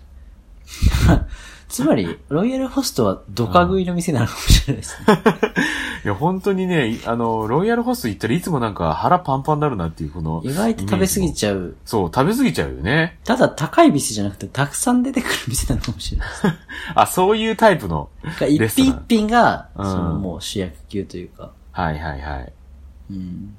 [1.71, 5.21] つまり、ロイヤルホストはドカ食いの店なのかもしれないですね。
[6.03, 10.41] いや、本当にね、あの、ロイヤルホスト行ったらいつもなんか腹パンパンになるなっていうこの。
[10.43, 11.75] 意外と食べ過ぎちゃう。
[11.85, 13.19] そう、食べ過ぎちゃうよね。
[13.23, 16.43] ただ高い店じゃなくて、たくさん出てくる店なのかもしれないです。
[16.93, 18.09] あ、そういうタイプの。
[18.39, 21.51] が一品一品が、うんそのもう主役級というか。
[21.71, 22.53] はいはいはい。
[23.11, 23.55] うん。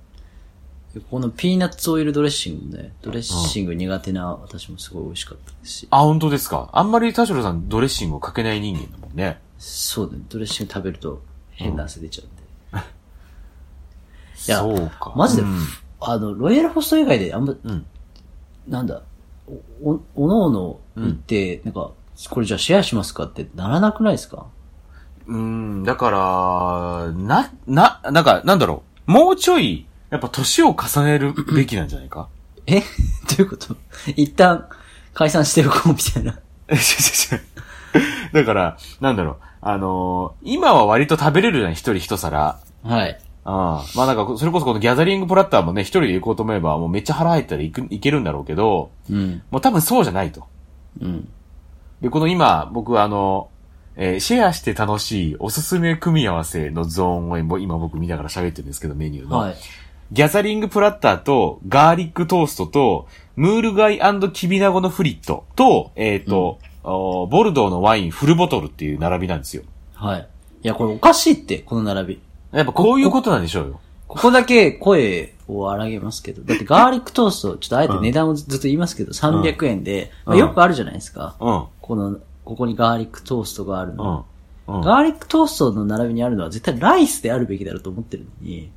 [0.94, 5.88] でこのピーナッツオイルドレッシングね、ドレッシング苦手な私もすごい美味しかったですし。
[5.90, 6.68] あ、本当ですか？
[6.72, 9.40] あんまり田代さんドレッシングをかけない人間だもんね。
[9.58, 10.24] そうだね。
[10.28, 12.86] ドレッシング食べると変な汗出ちゃうんで。
[14.48, 15.12] いやそうか。
[15.16, 15.58] マジで、うん。
[16.00, 17.86] あの、ロイヤルホスト以外であんま、うん。
[18.68, 19.02] なんだ、
[19.82, 21.92] お、お、おのおの行って、なんか、
[22.28, 24.46] これじゃあシェアしますかってならなくないですか？
[25.26, 29.10] うん、だから、な、な、なんか、なんだろう。
[29.12, 32.28] もうちょい、やっぱ年を重ねるべきなんじゃないか？
[32.66, 32.80] え？
[32.80, 32.84] ど
[33.38, 33.74] ういうこと？
[34.14, 34.66] 一旦
[35.14, 36.38] 解散しておこうみたいな。
[36.68, 36.80] え、違う
[37.34, 38.00] 違う違
[38.32, 38.34] う。
[38.34, 39.36] だから、なんだろう。
[39.62, 42.58] あのー今は割と食べれるじゃない一人一皿。
[42.84, 43.18] はい。
[43.44, 43.84] ああ。
[43.96, 49.42] まあなんか、それこそこのギャザリングプラッターもね、一人で行こうと思えば、もうめっちゃ腹入ったら行く、行けるんだろうけど、うん。
[49.50, 50.46] もう多分そうじゃないと。
[51.00, 51.28] うん。
[52.00, 53.48] で、この今、僕はあの、
[53.96, 59.38] えーシェアして楽しいおすすめ組み合わせのゾーンを今今僕見ながら喋ってるんですけど、メニューの。
[59.38, 59.56] はい。
[60.12, 63.98] ギャザリングプラッターと、ガーリックトーストと、ムール貝
[64.32, 69.62] キビナゴのフリットと、えっ、と、おボルドーのワインフルボトルっていう並びなんですよ。
[69.94, 70.28] はい。
[70.64, 72.20] いや、これおかしいって、この並び。
[72.52, 73.80] やっぱこういうことなんでしょうよ。
[74.06, 81.36] ここだけ声を荒げますけど、だってガーリックトースト、ちょっとあえて値段をずっと言いますけど、300円で、まあ、よくあるじゃないですか。
[81.40, 81.64] うん。
[81.80, 84.26] この、ここにガーリックトーストがあるうんの。。
[84.66, 84.80] うん。
[84.82, 88.70] ガーリックトーストの並びにあるのは絶対ライスであるべきだろうと思ってるのに、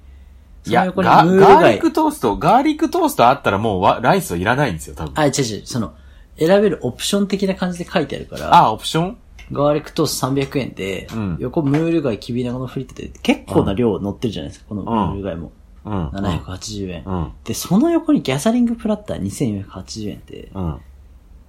[0.67, 1.93] いや、ガガーリック。
[1.93, 5.13] トースト、ガーリックトーストあったらもうわライスはいらないんですよ、多分。
[5.15, 5.93] あ、違う違う、その、
[6.37, 9.17] 選べるオプション的な感じで書いてあるから、あ、オプション？
[9.51, 15.51] ガーリックトースト300円で、うん横ムール貝きびなごのフリットで結構な量乗ってるじゃないですか、このムール貝も。
[15.85, 16.07] うん。
[16.09, 17.31] 780円、うん。
[17.43, 20.79] で、その横にギャザリングプラッター2480円って、うん。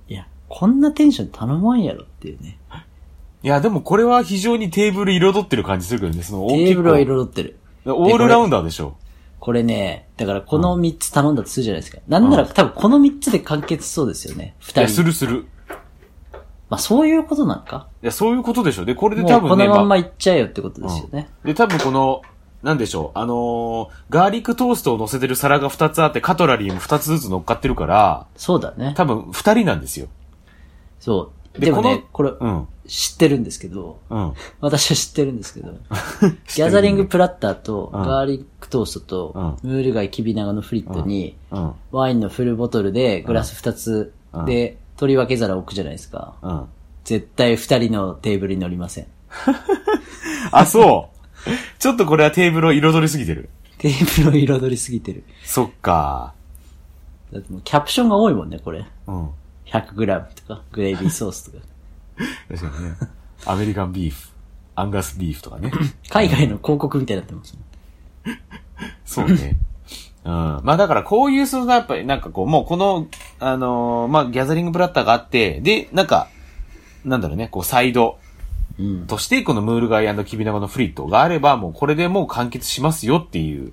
[0.09, 2.59] いや、こんなテンション頼まんやろっていうね。
[3.43, 6.67] いや、でもこれは非常にテーブル彩ってる感じするけどね、その大きい。
[6.67, 7.59] テーブルは彩ってる。
[7.87, 8.97] オールラウンダーでしょ。
[9.47, 12.03] これね、だからこの3つ頼んだとするじゃないですか。
[12.09, 14.57] なんなら多分この3つで完結しそうですよね。
[14.75, 14.93] いや、2人。
[14.93, 15.47] するする。
[16.69, 17.87] まあそういうことなんか？
[18.03, 18.85] いや、そういうことでしょ。
[18.85, 21.29] で、これでもうこ多分ね、まあのまんまいっちゃえよってことですよね。
[21.45, 22.23] で、多分この、
[22.65, 28.95] なんでしょう、あのーガーリックトーストを乗せてる皿が2つあって、カトラリーも2つずつ乗っかってるから、そうだね。
[28.97, 30.09] 多分2人なんですよ。
[30.99, 31.61] そう。
[31.61, 32.69] ででもね、このこれ、うん。
[32.87, 34.33] 知ってるんですけど、うん。
[34.61, 35.73] 私は知ってるんですけど、
[36.55, 41.73] ギャザリングプラッターとうんガーリックトーストとムール貝きびながのフリットにうん。
[41.91, 44.13] ワインのフルボトルでグラス2つ
[44.47, 46.35] で取り分け皿置くじゃないですか。
[46.43, 46.65] うん。
[47.05, 49.07] 絶対2人のテーブルに乗りません。
[50.51, 51.17] あ、そう。
[51.79, 53.49] ちょっとこれはテーブルを彩りすぎてる。
[53.79, 55.25] テーブルを彩りすぎてる。
[55.45, 56.35] そっか。
[57.33, 58.85] だってもうキャプションが多いもんね、これ。
[59.07, 59.31] うん。
[59.67, 61.65] 100g とか、グレイビーソースとか。
[62.49, 62.97] 確かにね。
[63.45, 64.29] アメリカンビーフ、
[64.75, 65.71] アンガスビーフとかね。
[66.11, 67.57] 海外の広告みたいになってます。
[69.05, 69.57] そうね。
[70.25, 70.33] うん。
[70.33, 73.07] まあだからこういうそのやっぱりなんかこう、もうこの、
[73.39, 76.29] あのーまあギャザリングブラッターがあって、で、なんか、
[77.05, 78.19] なんだろうね、こうサイド
[78.79, 79.07] うん。
[79.07, 83.73] としてこのムール貝キビナゴのフリットがあれば、もうこれでもう完結しますよっていう、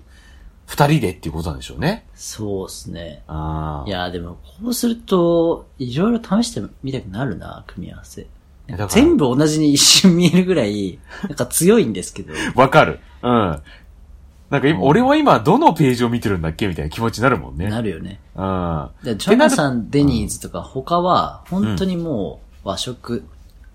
[0.66, 2.06] 二人でっていうことなんでしょうね。
[2.16, 3.24] そうっすね。
[3.28, 3.90] ああ。
[3.90, 8.28] いや、でも、こうすると、いろいろ試してみたくなるな、組み合わせ。
[8.90, 12.34] 全部同じに一瞬見えるぐらい、なんか強いんですけど。
[12.56, 13.00] わかる。
[13.22, 13.62] うん。
[14.50, 17.70] なんか今、俺は今どのページを見てるんだっけみたいな気持ちになるもんね。
[17.70, 18.20] なるよね。
[18.36, 18.90] うん。
[19.04, 23.26] でジョナサン、デニーズとか他は、本当にもう和食、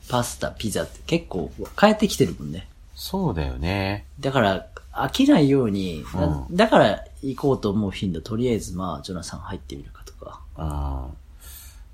[0.08, 2.68] パスタ、ピザって結構変えてきてるもんね。
[2.94, 4.06] そうだよね。
[4.20, 4.66] だから、
[5.04, 10.40] 飽きないように、だうんだから行こうと思う頻度、とりあえずまあ、ジョナサン入ってみるかとか。
[10.56, 11.28] あー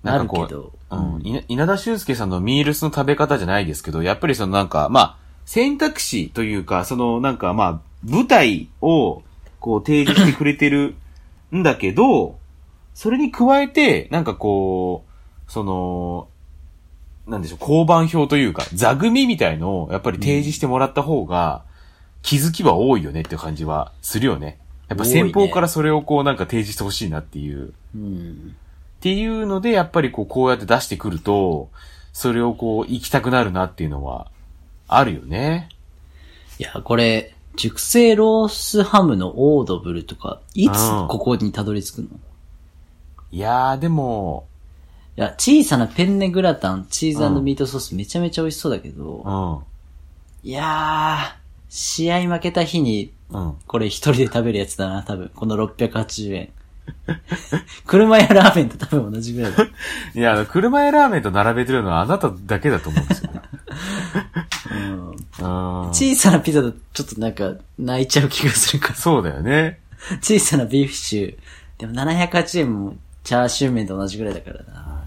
[0.04, 1.20] なるんかこうけどうん。
[1.24, 9.22] 稲稲田俊介さんのミールスの食べ方じゃないですけど、やっぱりそのなんか、まあ、選択肢というか、そのなんかまあ、舞台を
[9.60, 10.94] こう提示してくれてる
[11.54, 12.38] んだけど、
[12.94, 15.04] それに加えて、なんかこ
[15.48, 16.28] う、その、
[17.26, 21.64] なんでしょう、交番表というか、座組みたいのをやっぱり提示してもらった方が、
[22.24, 24.58] 気づきは多いよねっていう感じはするよね。
[24.88, 27.72] やっぱ先方からそれをこうなんか提示してほしいなっていう。
[27.94, 28.56] うん。
[28.56, 31.68] っていうので、やっぱりこう、こうやって出してくると、
[32.14, 34.30] それをこう、行きたくなるなっていうのは、
[34.88, 35.68] あるよね。
[36.58, 42.08] いや、これ、熟成ロースハムのオードブルとか、いつうんここにたどり着くの？
[43.30, 44.46] いやー、でも、
[45.18, 49.64] いや、小さなペンネグラタン、チーズミートソースめちゃめちゃ美味しそうだけど、
[50.42, 50.48] うん。
[50.48, 51.43] いやー、
[51.74, 53.54] 試合負けた日に、うん。
[53.66, 55.32] これ一人で食べるやつだな、多分。
[55.34, 56.48] この680円。
[57.84, 59.64] 車やラーメンと多分同じぐらいだ。
[60.14, 63.40] いや、あの、車屋ラーメンと並べてるのはあなただけだと思うんですよね。
[64.70, 65.08] うん。
[65.08, 65.88] うん。
[65.88, 68.94] 小さなピザだとちょっとなんか泣いちゃう気がするから。
[68.94, 69.80] そうだよね。
[70.22, 71.36] 小さなビーフシチュー。
[71.78, 75.03] でも780円もチャーシュー麺と同じぐらいだからな。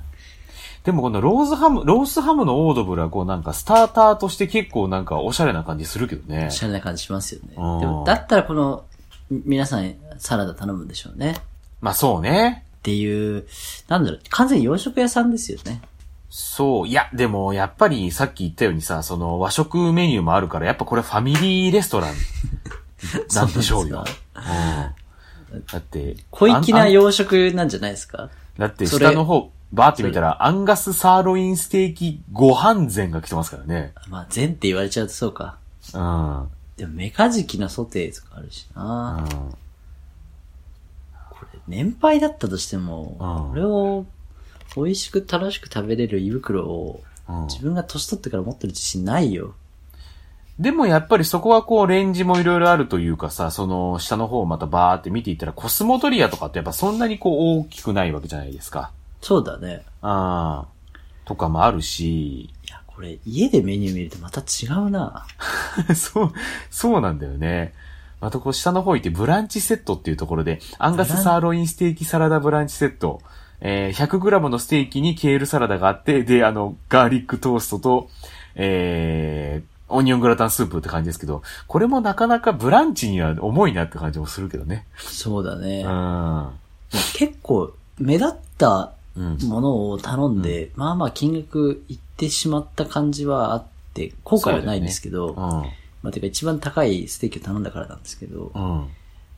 [0.87, 6.49] でもこのローズハム、ロースハムのオードブルはこうなんかスターターとして結構なんかおしゃれな感じするけどねお。
[6.49, 7.49] しゃれな感じしますよね。
[7.49, 8.85] でうんも、だったらこの、
[9.29, 11.35] み皆さんサラダ頼むんでしょうね。
[11.81, 12.63] まあそうね。
[12.77, 13.45] っていう、
[13.89, 15.81] なんだろう、完全に洋食屋さんですよね。
[16.29, 16.87] そう。
[16.87, 22.13] いや、でも、やっぱりさっき言ったようにさ、その和食メニューもあるから、やっぱこれファミリーレストラン
[23.35, 24.05] なんでしょうよ。
[25.51, 25.65] うん。
[25.65, 28.29] だって、小粋な洋食なんじゃないですか？
[28.57, 33.93] だって下の方、バーって見たら、アンガスサーロインステーキご飯膳が来てますからね。
[34.09, 35.57] まあ、全って言われちゃうとそうか。
[35.93, 36.39] うん。
[36.39, 36.47] うん。
[36.77, 39.25] でも、メカジキのソテーとかあるしな。
[41.29, 44.05] これ、年配だったとしても、うんこれを
[44.75, 49.53] 美味しく楽しく食べれる胃袋を、うん自分が年取ってから持ってる自信ないよ。
[50.59, 58.91] でもやっぱりそこはこうレンジもいろいろあるというかさ、その下の方をまたバーって見ていったらコスモトリアとかってやっぱそんなにこう大きくないわけじゃないですか。
[59.21, 59.83] そうだね。
[60.01, 60.77] ああ。
[61.25, 65.25] とかもあるし、いや、これ、家でメニュー見るとまた違うな。
[65.95, 66.33] そう、
[66.69, 67.73] そうなんだよね。
[68.21, 73.21] またこう下の方行ってブランチセットっていうところで、アンガスサーロインステーキサラダブランチセット。
[73.59, 78.09] えー、100g のステーキにケールサラダがあって、で、あの、ガーリックトーストと、
[78.55, 84.85] えー、オニオングラタンスープって感じですけど、これもなかなかブランチには重いなって感じもするけどね。
[84.97, 85.83] そうだね。
[85.85, 86.49] うん。
[87.13, 88.89] 結構、目立ったうん。
[89.17, 95.35] ものを頼んで、まあまあ金額いってしまった感じはあって、後悔はないんですけど、うん。
[95.35, 98.79] まあてか一番高いステーキを頼んだからなんですけど、うん。
[98.81, 98.87] うん。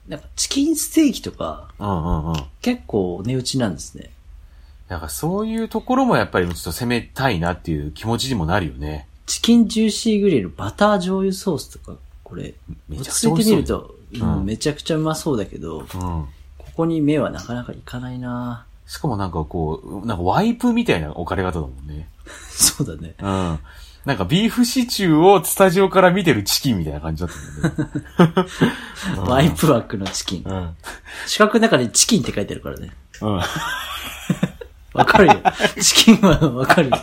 [0.07, 1.88] なんかチキンステーキとかうん。
[1.88, 2.32] うん。
[2.32, 2.36] うん。
[2.61, 4.11] 結構値打ちなんですね。
[4.88, 9.07] だからそういうところもやっぱりちょっと攻めたいなっていう気持ちにもなるよね。
[9.27, 12.55] チキンジューシーグリルバター醤油ソースとかこれ。
[12.88, 16.25] めちゃく落ち着いてちゃ美味しそうみると、うんうんめちゃくちゃうまそうだけど、こうん。
[16.80, 22.09] こに目はなかなかいかないなしかもなんかこう、なんかワイプみたいな置かれ方だもんね。
[22.49, 23.13] そうだね。
[23.21, 23.59] うん。
[24.03, 29.29] なんかビーフシチューをスタジオから見てるチキンみたいな感じだったもんね。
[29.29, 30.43] ワイプ枠のチキン。
[30.43, 30.75] うん。
[31.27, 32.89] 四角の中にチキンって書いてあるからね。
[33.21, 33.29] うん。
[34.93, 35.39] わかるよ。
[35.79, 36.97] チキンはわかるよ。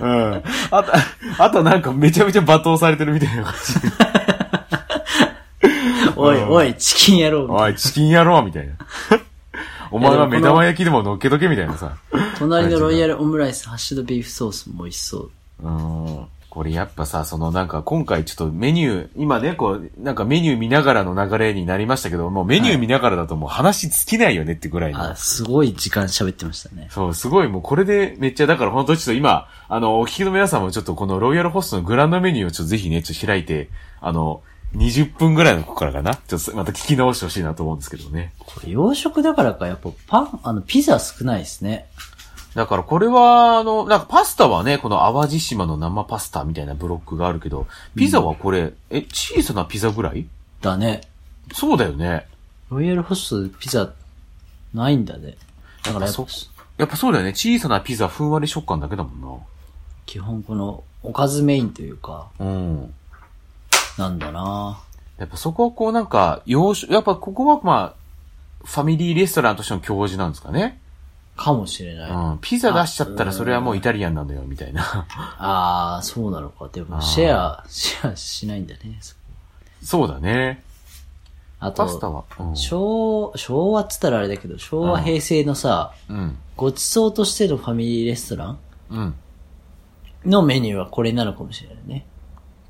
[0.00, 0.42] うん。
[0.70, 0.92] あと、
[1.36, 3.58] あとなんかめちゃめちゃ罵倒されてるみたいな感じ。
[6.16, 7.52] おい、おい、チキンやろう。
[7.52, 8.74] おい、チキン野郎みたいな。
[9.90, 11.96] お前は目玉焼きでも乗っけとけみたいなさ。
[12.38, 15.30] 隣のロイヤルオムライス、ハッシュドビーフソースも美味しそう。
[15.62, 16.26] うん。
[16.50, 25.10] これやっぱさ、そのなんか今回ちょっとメニュー、今ね、こう、なんかメニュー見ながらの流れになりましたけど、もうメニュー見ながらだともう話尽きないよねってぐらいの。
[25.10, 26.88] あ、すごい時間喋ってましたね。
[26.90, 33.68] そう、すごいもうこれでめっちゃ、だから本当にちょっと今、あの、お聞きの皆さんもちょっとこのロイヤルホストのグランドメニューをちょっとぜひね、ちょっと開いて、
[34.00, 34.42] あの、
[34.76, 36.14] 20分ぐらいのここからかな？
[36.14, 38.32] ちょっとまた聞き直してほしいなと思うんですけどね。
[38.38, 41.86] これ洋食だからか、やっぱパン、あの、ピザ少ないですね。
[42.54, 47.66] だからこれは、あの、なんかパスタはね、この淡路島の生パスタみたいなブロックがあるけど、
[47.96, 50.26] ピザはこれ、え、小さなピザぐらい？
[50.60, 51.02] だね。
[51.52, 52.26] そうだよね。
[52.70, 53.92] ロイヤルホストピザ、
[54.74, 55.36] ないんだね。
[55.82, 56.26] だからやっぱそ、
[56.76, 57.30] やっぱそうだよね。
[57.30, 59.46] 小さなピザ、ふんわり食感だけだも
[60.04, 62.50] 基本この、おかずメインというか、んな。
[62.50, 62.94] うん。
[63.98, 64.80] なんだな
[65.18, 70.80] やっぱそこはこうなんか、洋食、やっぱここはまあ、ファミリーレストランとしての教授なんですかね？
[71.36, 72.10] かもしれない。
[72.10, 72.38] うん。
[72.40, 75.06] ピザ出しちゃったらそれはもうイタリアンなんだよ、みたいな。
[75.08, 76.68] ああ、そうなのか。
[76.72, 79.00] でも、シェア、シェアしないんだね。
[79.82, 80.64] そうだね。
[81.60, 82.24] あと、パスタは？
[82.40, 82.56] うん。
[82.56, 86.38] 昭、昭和っつったらあれだけど、昭和うん平成のさ、うん。
[86.56, 88.58] ごちそうとしてのファミリーレストラン
[88.90, 89.14] うん。
[90.26, 92.04] のメニューはこれなのかもしれないね。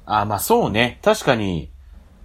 [0.09, 0.99] あ、まあそうね。
[1.03, 1.71] 確かに、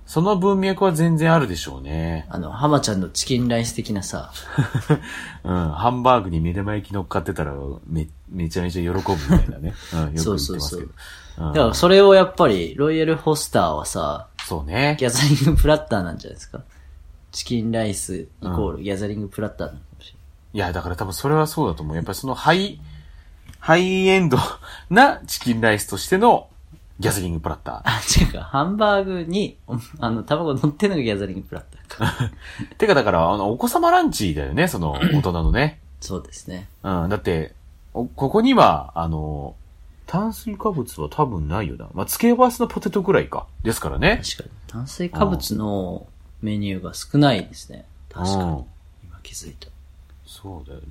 [0.05, 2.25] その文脈は全然あるでしょうね。
[2.29, 4.31] あの、浜ちゃんのチキンライス的なさ、
[5.43, 5.69] うん。
[5.71, 7.53] ハンバーグに目玉焼き乗っかってたら、
[7.87, 9.73] め、めちゃめちゃ喜ぶみたいなね。
[9.93, 9.99] うん。
[9.99, 10.39] よく言ってますけど。
[10.39, 10.89] そうそうそう
[11.35, 14.97] うんだからそれをやっぱり、ロイヤルホスターはさ、そうね。
[14.99, 16.61] ギャザリングプラッターなんじゃないですか？
[17.31, 20.21] チキンライスイコールギャザリングプラッターなのかもしれない。
[20.53, 21.95] いや、だから多分それはそうだと思う。
[21.95, 22.79] やっぱりそのハイ、
[23.59, 24.37] ハイエンド
[24.91, 26.49] なチキンライスとしての
[27.03, 27.81] ギャザリングプラッター。
[27.83, 31.63] あ、違うか、ハンバーグに、おあの、卵乗ってるのがギャザリングプラッ
[31.97, 32.31] ターか。
[32.77, 35.81] てかだから、あの、お子様ランチだよね、その、大人のね。
[35.99, 36.69] そうですね。
[36.83, 37.53] うん、だって、
[37.93, 39.55] おここには、あの、
[40.07, 41.87] 炭水化物は多分ないよな。
[41.93, 43.47] まあ、付け合わせのポテトぐらいか。
[43.63, 44.21] ですからね。
[44.23, 44.49] 確かに。
[44.67, 46.07] 炭水化物の
[46.41, 47.85] メニューが少ないですね。
[48.09, 48.65] 確かうんに。
[49.05, 49.67] 今気づいた。
[50.25, 50.85] そうだよね。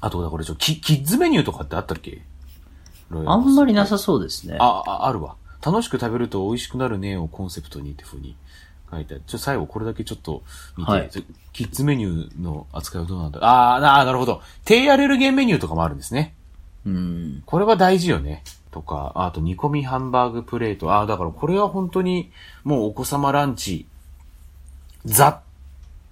[0.00, 2.22] あと、だからちょ、キキッズメニューとかってあったっけ？
[3.12, 4.56] あんまりなささそうですね。
[4.60, 5.36] あ、あ、あるわ。
[5.64, 8.36] 楽しく食べると美味しくなるねをコンセプトにって風に
[8.90, 9.22] 書いてある。
[9.26, 10.42] ちょ、最後これだけちょっと
[10.76, 11.10] 見て、はい
[11.52, 14.40] キッズメニューの扱いはどうなんだああ、なるほど。
[14.64, 16.34] 低アレルゲンメニューとかもあるんですね。
[16.86, 17.42] うん。
[17.44, 18.44] これは大事よね。
[18.70, 20.92] とか、あと煮込みハンバーグプレート。
[20.92, 22.30] ああ、だからこれは本当に
[22.62, 23.86] もうお子様ランチ、
[25.04, 25.42] ザ、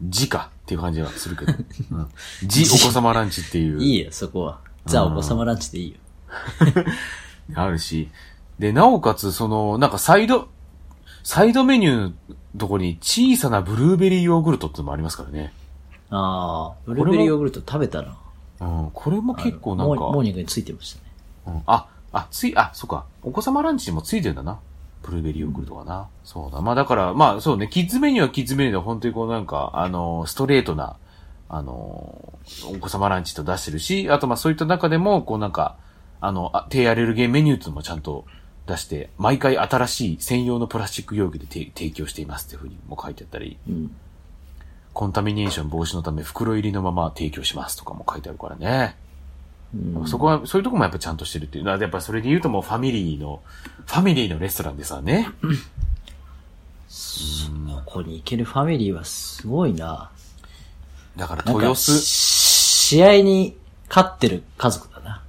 [0.02, 1.52] ジかっていう感じがするけど。
[1.92, 2.08] うん、
[2.42, 3.82] ジお子様ランチっていう。
[3.82, 4.58] いいよ、そこは。
[4.86, 5.96] ザ・お子様ランチでいいよ。
[7.54, 8.08] あるし。
[8.58, 10.48] で、なおかつ、その、なんかサイド、
[11.22, 12.12] サイドメニューの
[12.56, 15.52] とこに小さなブルーベリーヨーグルトってのもありますからね。
[16.10, 18.16] ああ、ブルーベリーヨーグルト食べたな。
[18.60, 21.04] うん、これも結構なんか、モーニングについてましたね。
[21.46, 23.04] うんあ、あ、つい、あ、そっか。
[23.22, 24.58] お子様ランチにもついてんだな。
[25.02, 26.08] ブルーベリーヨーグルトがな。
[26.24, 26.60] そうだ。
[26.60, 30.96] まあだから、まあそうね、キッズメニューはキッズメニューで本当にこうなんか、あの、ストレートな、
[31.48, 35.76] あの、お子様ランチと出してるし、あとまあそういった中でも、こうなんか、
[36.20, 38.24] あの、あ低アレルゲンメニューっていうのもちゃんと
[38.66, 43.90] 出して、毎回新しい専用のプラスチック容器で提提供していますっていうふうにも書いてあったり、うん。
[44.92, 48.96] コンタミネーション防止のため袋入りのまま提供しますとかも書いてあるからね。
[49.74, 53.42] うんそこは、そういうとこもやっぱちゃんとしてるっていうのは、やっぱそれで言うともうファミリーの、
[53.86, 55.28] ファミリーのレストランでさね。
[57.84, 60.10] ここに行けるファミリーはすごいな。
[61.16, 63.56] だから豊洲、試合に
[63.88, 65.22] 勝ってる家族だな。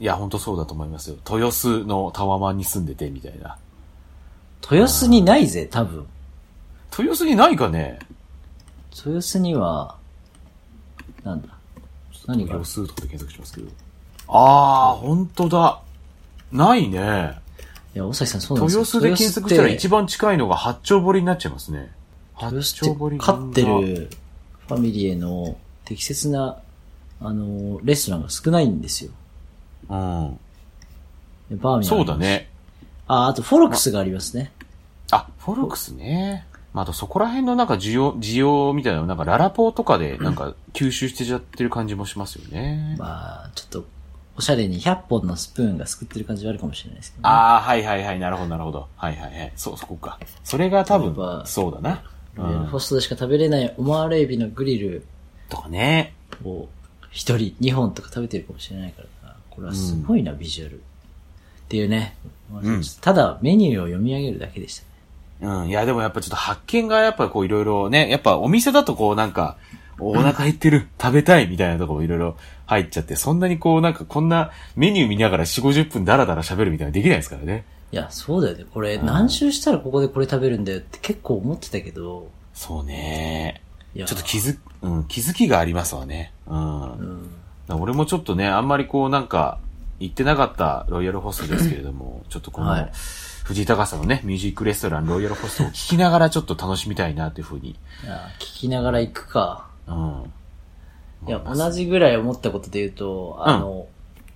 [0.00, 1.16] いや、ほんとそうだと思いますよ。
[1.30, 3.58] 豊洲のタワマンに住んでて、みたいな。
[4.62, 6.06] 豊洲にないぜ、多分。
[6.98, 7.98] 豊洲にないかね
[8.96, 9.96] 豊洲には、
[11.22, 11.48] なんだ？
[12.26, 13.68] 何が豊洲とかで検索しますけど。
[14.28, 15.82] あー、ほんとだ。
[16.50, 17.38] ないね。
[17.94, 18.80] いや、大崎さんそうなんですよ。
[18.80, 21.92] 豊洲で検索したら一番番近いのが八丁堀になっちゃいますね。
[22.34, 24.08] 八丁堀って勝ってる
[24.66, 26.58] ファミリーへの適切な、
[27.20, 29.10] あの、レストランが少ないんですよ。
[29.90, 30.40] うん。
[31.50, 31.96] でバーミヤン。
[31.96, 32.16] そうだ。
[32.16, 32.48] ね。
[33.06, 34.52] あ、あとフォロックスがありますね。
[35.10, 36.46] あ、フォルクスね。
[36.72, 42.96] まあ、あとそこら辺のなんか需要、需要みたいなのなんかララポーとかでなんか 吸収してちゃってる感じもしますよね。
[42.98, 43.84] まあ、ちょっと、
[44.36, 47.28] おしゃれに100本のスプーンがすくってる感じはあるかもしれないですけど、ね。
[47.28, 48.86] ああ、はいはいはい、なるほどなるほど。
[48.96, 49.52] はいはいはい。
[49.56, 50.20] そう、そこか。
[50.44, 52.02] それが多分、そうだな。
[52.36, 55.04] うんホストでしか食べれないオマールエビのグリル
[55.48, 56.14] とかね。
[56.44, 56.68] を
[57.10, 59.19] 一人2本とか食べてるかもしれないからな。
[59.60, 60.76] これはすごいな、ビジュアル。
[60.76, 60.78] っ
[61.68, 62.16] ていうね。
[63.00, 64.82] ただメニューを読み上げるだけでし
[65.40, 65.52] たね。
[65.52, 65.68] うん。
[65.68, 69.56] いや、でもやっぱちょっと発見がやっぱこういろいろね、やっぱお店だとこうなんか、
[69.98, 72.36] お腹減ってる、食べたいみたいなところいろいろ
[72.66, 77.64] 入っちゃって、そんなにこうなんかこんなメニュー見ながら4、50分ダラダラ喋るみたいなのできないですからね。
[77.92, 78.64] いや、そうだよね。
[78.72, 83.60] これうん何周したらここでこれ食べるんだよって結構思ってたけど、そうね。
[83.94, 86.32] ちょっと気づ、うん、気づきがありますわね。
[86.46, 86.92] うん。
[86.92, 87.30] うん。
[87.76, 89.58] 俺もちょっとね、あんまりこうなんか、
[89.98, 92.92] 行ってなかったロイヤルホストですけれども、 ちょっとこの、はい
[93.42, 97.70] 藤井隆さんのね、ミュージックレストランロイヤルホストを聞きながらちょっと楽しみたいなっていうふうに。
[97.70, 99.66] いや、聞きながら行くか。
[99.88, 100.32] うん。
[101.26, 103.86] いや、同じぐらい思ったことで言うと、あの、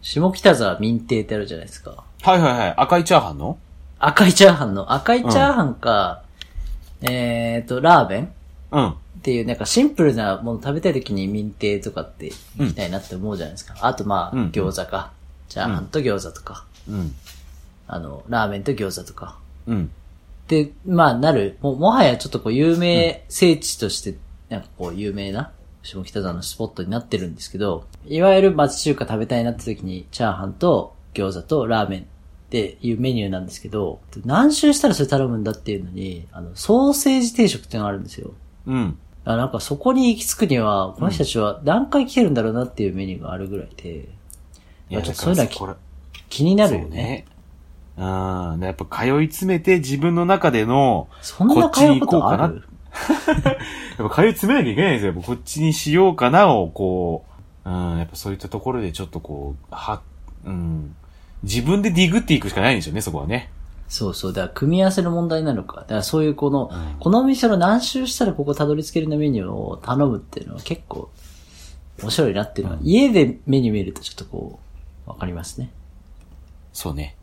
[0.03, 2.03] 下北沢民邸ってあるじゃないですか。
[2.23, 2.75] はいはいはい。
[2.77, 3.57] 赤いチャーハンの？
[4.01, 6.23] 赤いチャーハンの、赤いチャーハンか、
[7.03, 8.33] えーと、ラーメン？
[8.73, 8.95] うん。
[9.25, 13.75] っていう、なんかシンプルなもの食べたい時に民邸とかって行きたいなって思うじゃないですか。
[13.81, 15.13] あとまあ、うん餃子か。
[15.49, 16.67] チャーハンと餃子とか。
[16.87, 17.15] うん。
[17.87, 19.39] あの、ラーメンと餃子とか。
[19.67, 19.91] うん。
[20.49, 24.15] で、まあなる、ももはやちょっとこう有名聖地として、
[24.51, 25.53] なんかこう有名な
[25.83, 32.05] 下北沢のスポットになってるんですけど、いわゆる町中華食べたいなって時に、チャーハンと餃子とラーメンっ
[32.51, 38.35] ていうメニューなんですけど、何周したらそれ頼むんだっていうのに、あの、ソーセージ定食っていうのがあるんですよ。
[38.67, 38.99] うん。
[39.27, 44.09] あなんかそこに行き着くには、この人たちは何回来てるんだろうなっていうメニューがあるぐらいで、
[44.91, 45.77] いや、ちょっとそういうのは
[46.29, 47.25] 気になるよね。。
[47.97, 48.01] う
[48.57, 48.61] ん。
[48.61, 52.63] でやっぱ通い詰めて自分の中での、そんな通うことある？
[53.99, 55.15] やっぱ通い詰めなきゃいけないんですよ。
[55.15, 57.25] こっちにしようかなを、こ
[57.65, 60.03] う、うん、やっぱそういったところでちょっとこう、は、
[60.45, 60.95] うん、
[61.43, 63.51] 自分でディグっていくしかないんですよね、そこはね。
[63.95, 64.33] そうそう。
[64.33, 65.83] だから組み合わせの問題なのか。
[65.83, 71.13] だからそういうこの、うんこのお店の何周したらここたどり着けるのメニューを頼むっていうのは結構
[72.03, 74.59] 面白いなっていうのは、家でメニュー見るとちょっとこ
[75.07, 75.71] う、わかりますね。
[76.73, 77.15] そうね。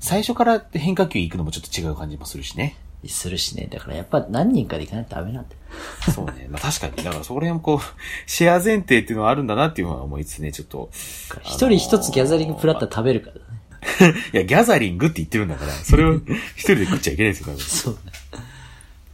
[0.00, 2.76] 最初から変化球行くのもちょっと違う感じもするしね。
[3.06, 3.68] するしね。
[3.70, 6.12] だからやっぱ何人かで行かないとダメなんだよ。
[6.12, 6.48] そうね。
[6.50, 6.96] まあ確かに。
[7.04, 7.80] だからそこら辺もこう、
[8.28, 10.90] シェア前提っていうのはあるんだなっていうのは思いつつね、ちょっと。
[11.44, 13.42] 一人一つギャザリングプラッター食べるからね。
[14.32, 17.60] いや、ギャザリングって言ってるんだから、それを一人で食っちゃいけないですよ、多分。
[17.60, 18.00] そうね。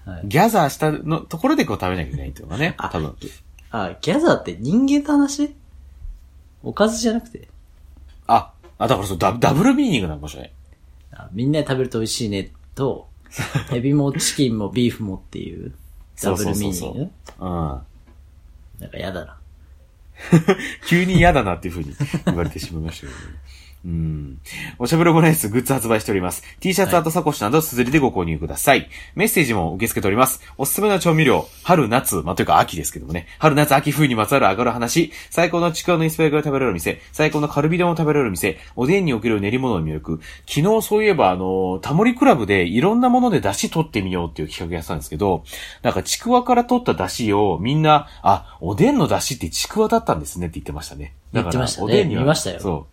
[0.04, 0.22] はい。
[0.24, 3.14] ギャザーしたのところでこう食べなきゃいけないっていうのがね、あ多分。
[3.70, 5.54] あ、ギャザーって人間の話？
[6.62, 7.48] おかずじゃなくて？
[8.26, 10.52] あ、あ、だからそうダ、ダブルミーニングなのかもしれない。
[11.14, 13.08] あみんなで食べると美味しいねと、
[13.72, 15.72] エビもチキンもビーフもっていう、
[16.22, 17.10] ダブルミーニング？
[17.40, 17.48] うん。
[18.80, 19.36] なんかやだな。
[20.88, 21.94] 急に嫌だなっていう風に
[22.26, 23.24] 言われてしまいましたけどね。
[23.84, 24.40] うん。
[24.78, 26.44] おしゃべりオムライスグッズ発売しております。
[26.60, 28.88] T シャツ、アートサコッシュなど、すずりでご購入ください。
[29.16, 30.40] メッセージも受け付けております。
[30.56, 33.26] おすすめの調味料、春、夏、まあ、というか秋ですけどもね。
[33.38, 40.20] 春、夏、秋、冬にまつわる上がる話、最高のちくわのインスパイアが食べられる店、最高のカルビ丼を食べられる店、おでんにおける練り物の魅力。
[40.46, 45.42] 昨日そういえば、あの、タモリクラブでいろんなもので出汁取ってみようっていう企画やってたんですけど、
[45.82, 51.14] なんかちくわから取った出汁をみんな、あ、おでんの出汁ってちくわだったんですねって言ってましたね。
[51.32, 52.91] だから言ってましたねおでんには見ましたよそう。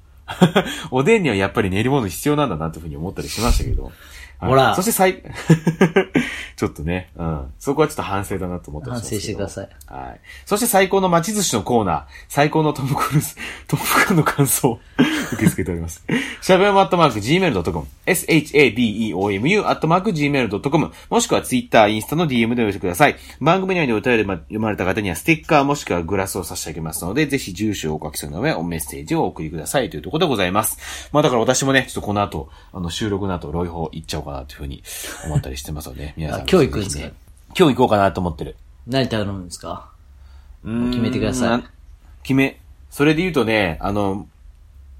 [0.92, 3.92] おでんにはやっぱり練り物必要なんだなというふうに思ったりしましたけど。
[4.40, 5.22] はいほらそして最、
[6.60, 7.54] ちょっとね、うん。
[7.58, 9.70] そこはちょっと反省だなと思って反省してください。
[9.88, 10.20] はい。
[10.46, 13.36] そして最高の町寿司のコーナー、最高のトムクルーズ、
[13.68, 14.80] トムクルーの感想を
[15.34, 16.04] 受け付けております。
[16.42, 23.16] しゃべおむアットマーク gmail.com、shabeomu アットマーク gmail.com、もしくはツイッター、インスタの DM でお寄せください。
[23.40, 31.10] 番組内でお便りで読まれた方にはステッカーもしくはグラスを差し上げますので、ぜひ住所をお書き添えの上、おメッセージをお送りくださいというところでございます。
[31.14, 34.84] まあだから私もね、ちょっとこの後、あの収録の後、ロイホ行っちゃおうかなというふうに
[35.26, 36.40] 思ったりしてますので、 皆さん。
[36.42, 37.04] あ今日行くんですか？
[37.58, 38.56] 今日行こうかなと思ってる。
[38.88, 39.90] 何頼むんですか？
[40.64, 41.64] 決決めてください。
[42.24, 42.60] 決め。
[42.90, 44.28] それで言うとね、あの、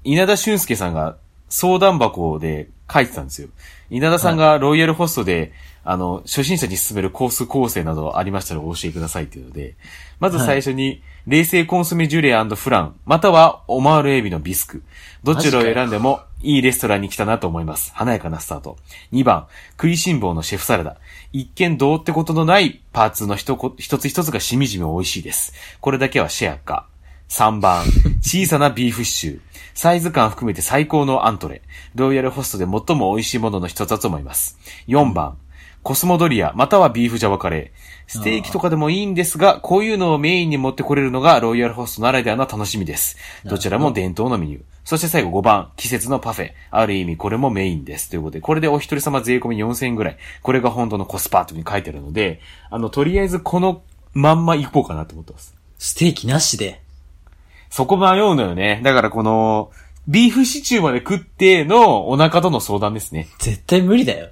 [0.04, 1.16] 稲田俊介さんが
[1.48, 3.48] 相談箱で書いてたんですよ。
[3.90, 5.52] 稲田さんがロイヤルホストで、
[5.84, 9.74] あの、初心者に進めるコース構成などありましたらお教えくださいっていうので、
[10.20, 14.82] まず最初に、冷製コンソメジュレフラン、またはオマールエビのビスク。
[15.24, 17.92] どちらを選んでもいいレストランに来たなと思います。
[17.94, 18.76] 華やかなスタート。
[19.12, 20.96] 2番、食いしん坊のシェフサラダ。
[21.32, 25.52] 一見どうってことのないパーツの一つ一つがしみじみ美味しいです。
[25.80, 26.86] これだけはシェアか。
[27.28, 27.84] 3番、
[28.20, 29.40] 小さなビーフシチュー。
[29.74, 31.62] サイズ感含めて最高のアントレ。
[31.94, 34.58] ロイヤルホストで最も美味しいものの一つだと思います。
[34.88, 35.38] 4番、
[35.82, 37.89] コスモドリア、またはビーフジャワカレー。
[38.10, 43.16] ステーキとかでもいいんですが、こういうのをメインに持ってこれるのがロイヤルホストならではの楽しみです。
[43.44, 44.62] どちらも伝統のメニュー。
[44.84, 46.50] そして最後5番、季節のパフェ。
[46.72, 48.10] ある意味これもメインです。
[48.10, 50.16] ということで、これでお一人様税込み4000円ぐらい。
[50.42, 53.82] これが本当のコスパというふうに書いてあるので、あの、とりあえずこの
[54.12, 55.54] まんま行こうかなと思ってます。
[55.78, 56.82] ステーキなしで。
[57.70, 58.80] そこ迷うのよね。
[58.82, 59.70] だからこの、
[60.08, 63.28] ビーフシチューまで食ってのお腹との相談ですね。
[63.38, 64.30] 絶対無理だよ。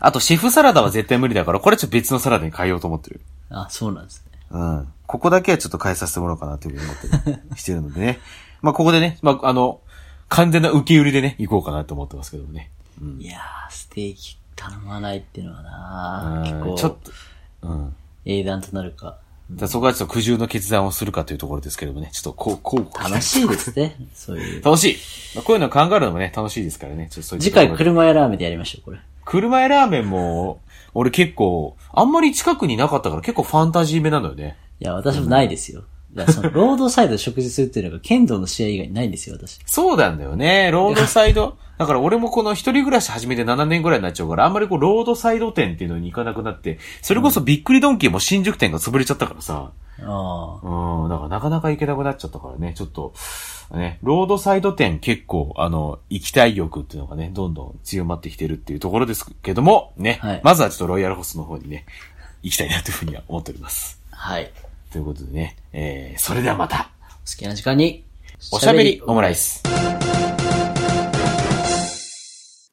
[0.00, 3.20] あと、シェフサラダは絶対無理だから、これちょっと別のサラダに変えようと思ってる。
[3.50, 4.38] あ、そうなんですね。
[4.50, 4.88] うん。
[5.06, 8.18] ここだけはちょっと変えさせてもらおうかなというふうに思ってるしてるのでね。
[8.62, 9.80] まあ、ここでね、まあ、あの、
[10.28, 12.70] 完全な受け売りでね、行こうかなと思ってますけどもね。
[13.00, 13.20] うん。
[13.20, 17.12] いやー、ステーキ頼まないっていうのはな結構、うんちょっと、
[17.62, 17.94] うん。
[18.24, 19.18] 英断となるか。
[19.52, 22.10] じゃあそこはちょっと苦渋の決断をするかというところですけどもね。
[22.12, 23.96] ちょっとこう、こう、楽しいですね。
[24.12, 24.62] そういう。
[24.64, 24.96] 楽しい。
[25.36, 27.06] まあ、こういうのを考えるのもね、楽しいですからね。
[27.10, 28.98] ちょっとそういう次回車屋ラーメンでやりましょう、これ。
[29.26, 30.60] 車屋ラーメンも、
[30.94, 34.56] 俺結構、あんまり近くになかったから結構ファンタジー目なのよね。
[34.80, 35.82] いや、私もないですよ。
[36.14, 39.58] いや、その、ロードサイドで食事するっていうのが、剣道の試合以外にないんですよ、私。
[39.66, 40.70] そうなんだよね。
[40.70, 41.58] ロードサイド？
[41.78, 49.72] だから俺もこの一人暮らし始めて7年ぐらいになっちゃうから、あんまりこう、ロードサイド店っていうのに行かなくなって、それこそびっくりドンキーも新宿店が潰れちゃったからさ。
[50.00, 51.02] ああ。
[51.02, 53.12] うん、だからなかなか行けなくなっちゃったからね、ちょっと、
[53.72, 61.84] ね、ロードサイド店結構、あの、行きたい欲っていうのがね、どんどん強まってきてるっていうところですけども、ね、はいまずはちょっとロイヤルホストの方にね、
[62.42, 64.00] 行きたいなというふうには思っております。
[64.10, 64.50] はい。
[64.92, 66.90] ということでね、えー、それではまた、
[67.26, 68.04] 好きな時間に、
[68.52, 69.62] おしゃべりオムライス。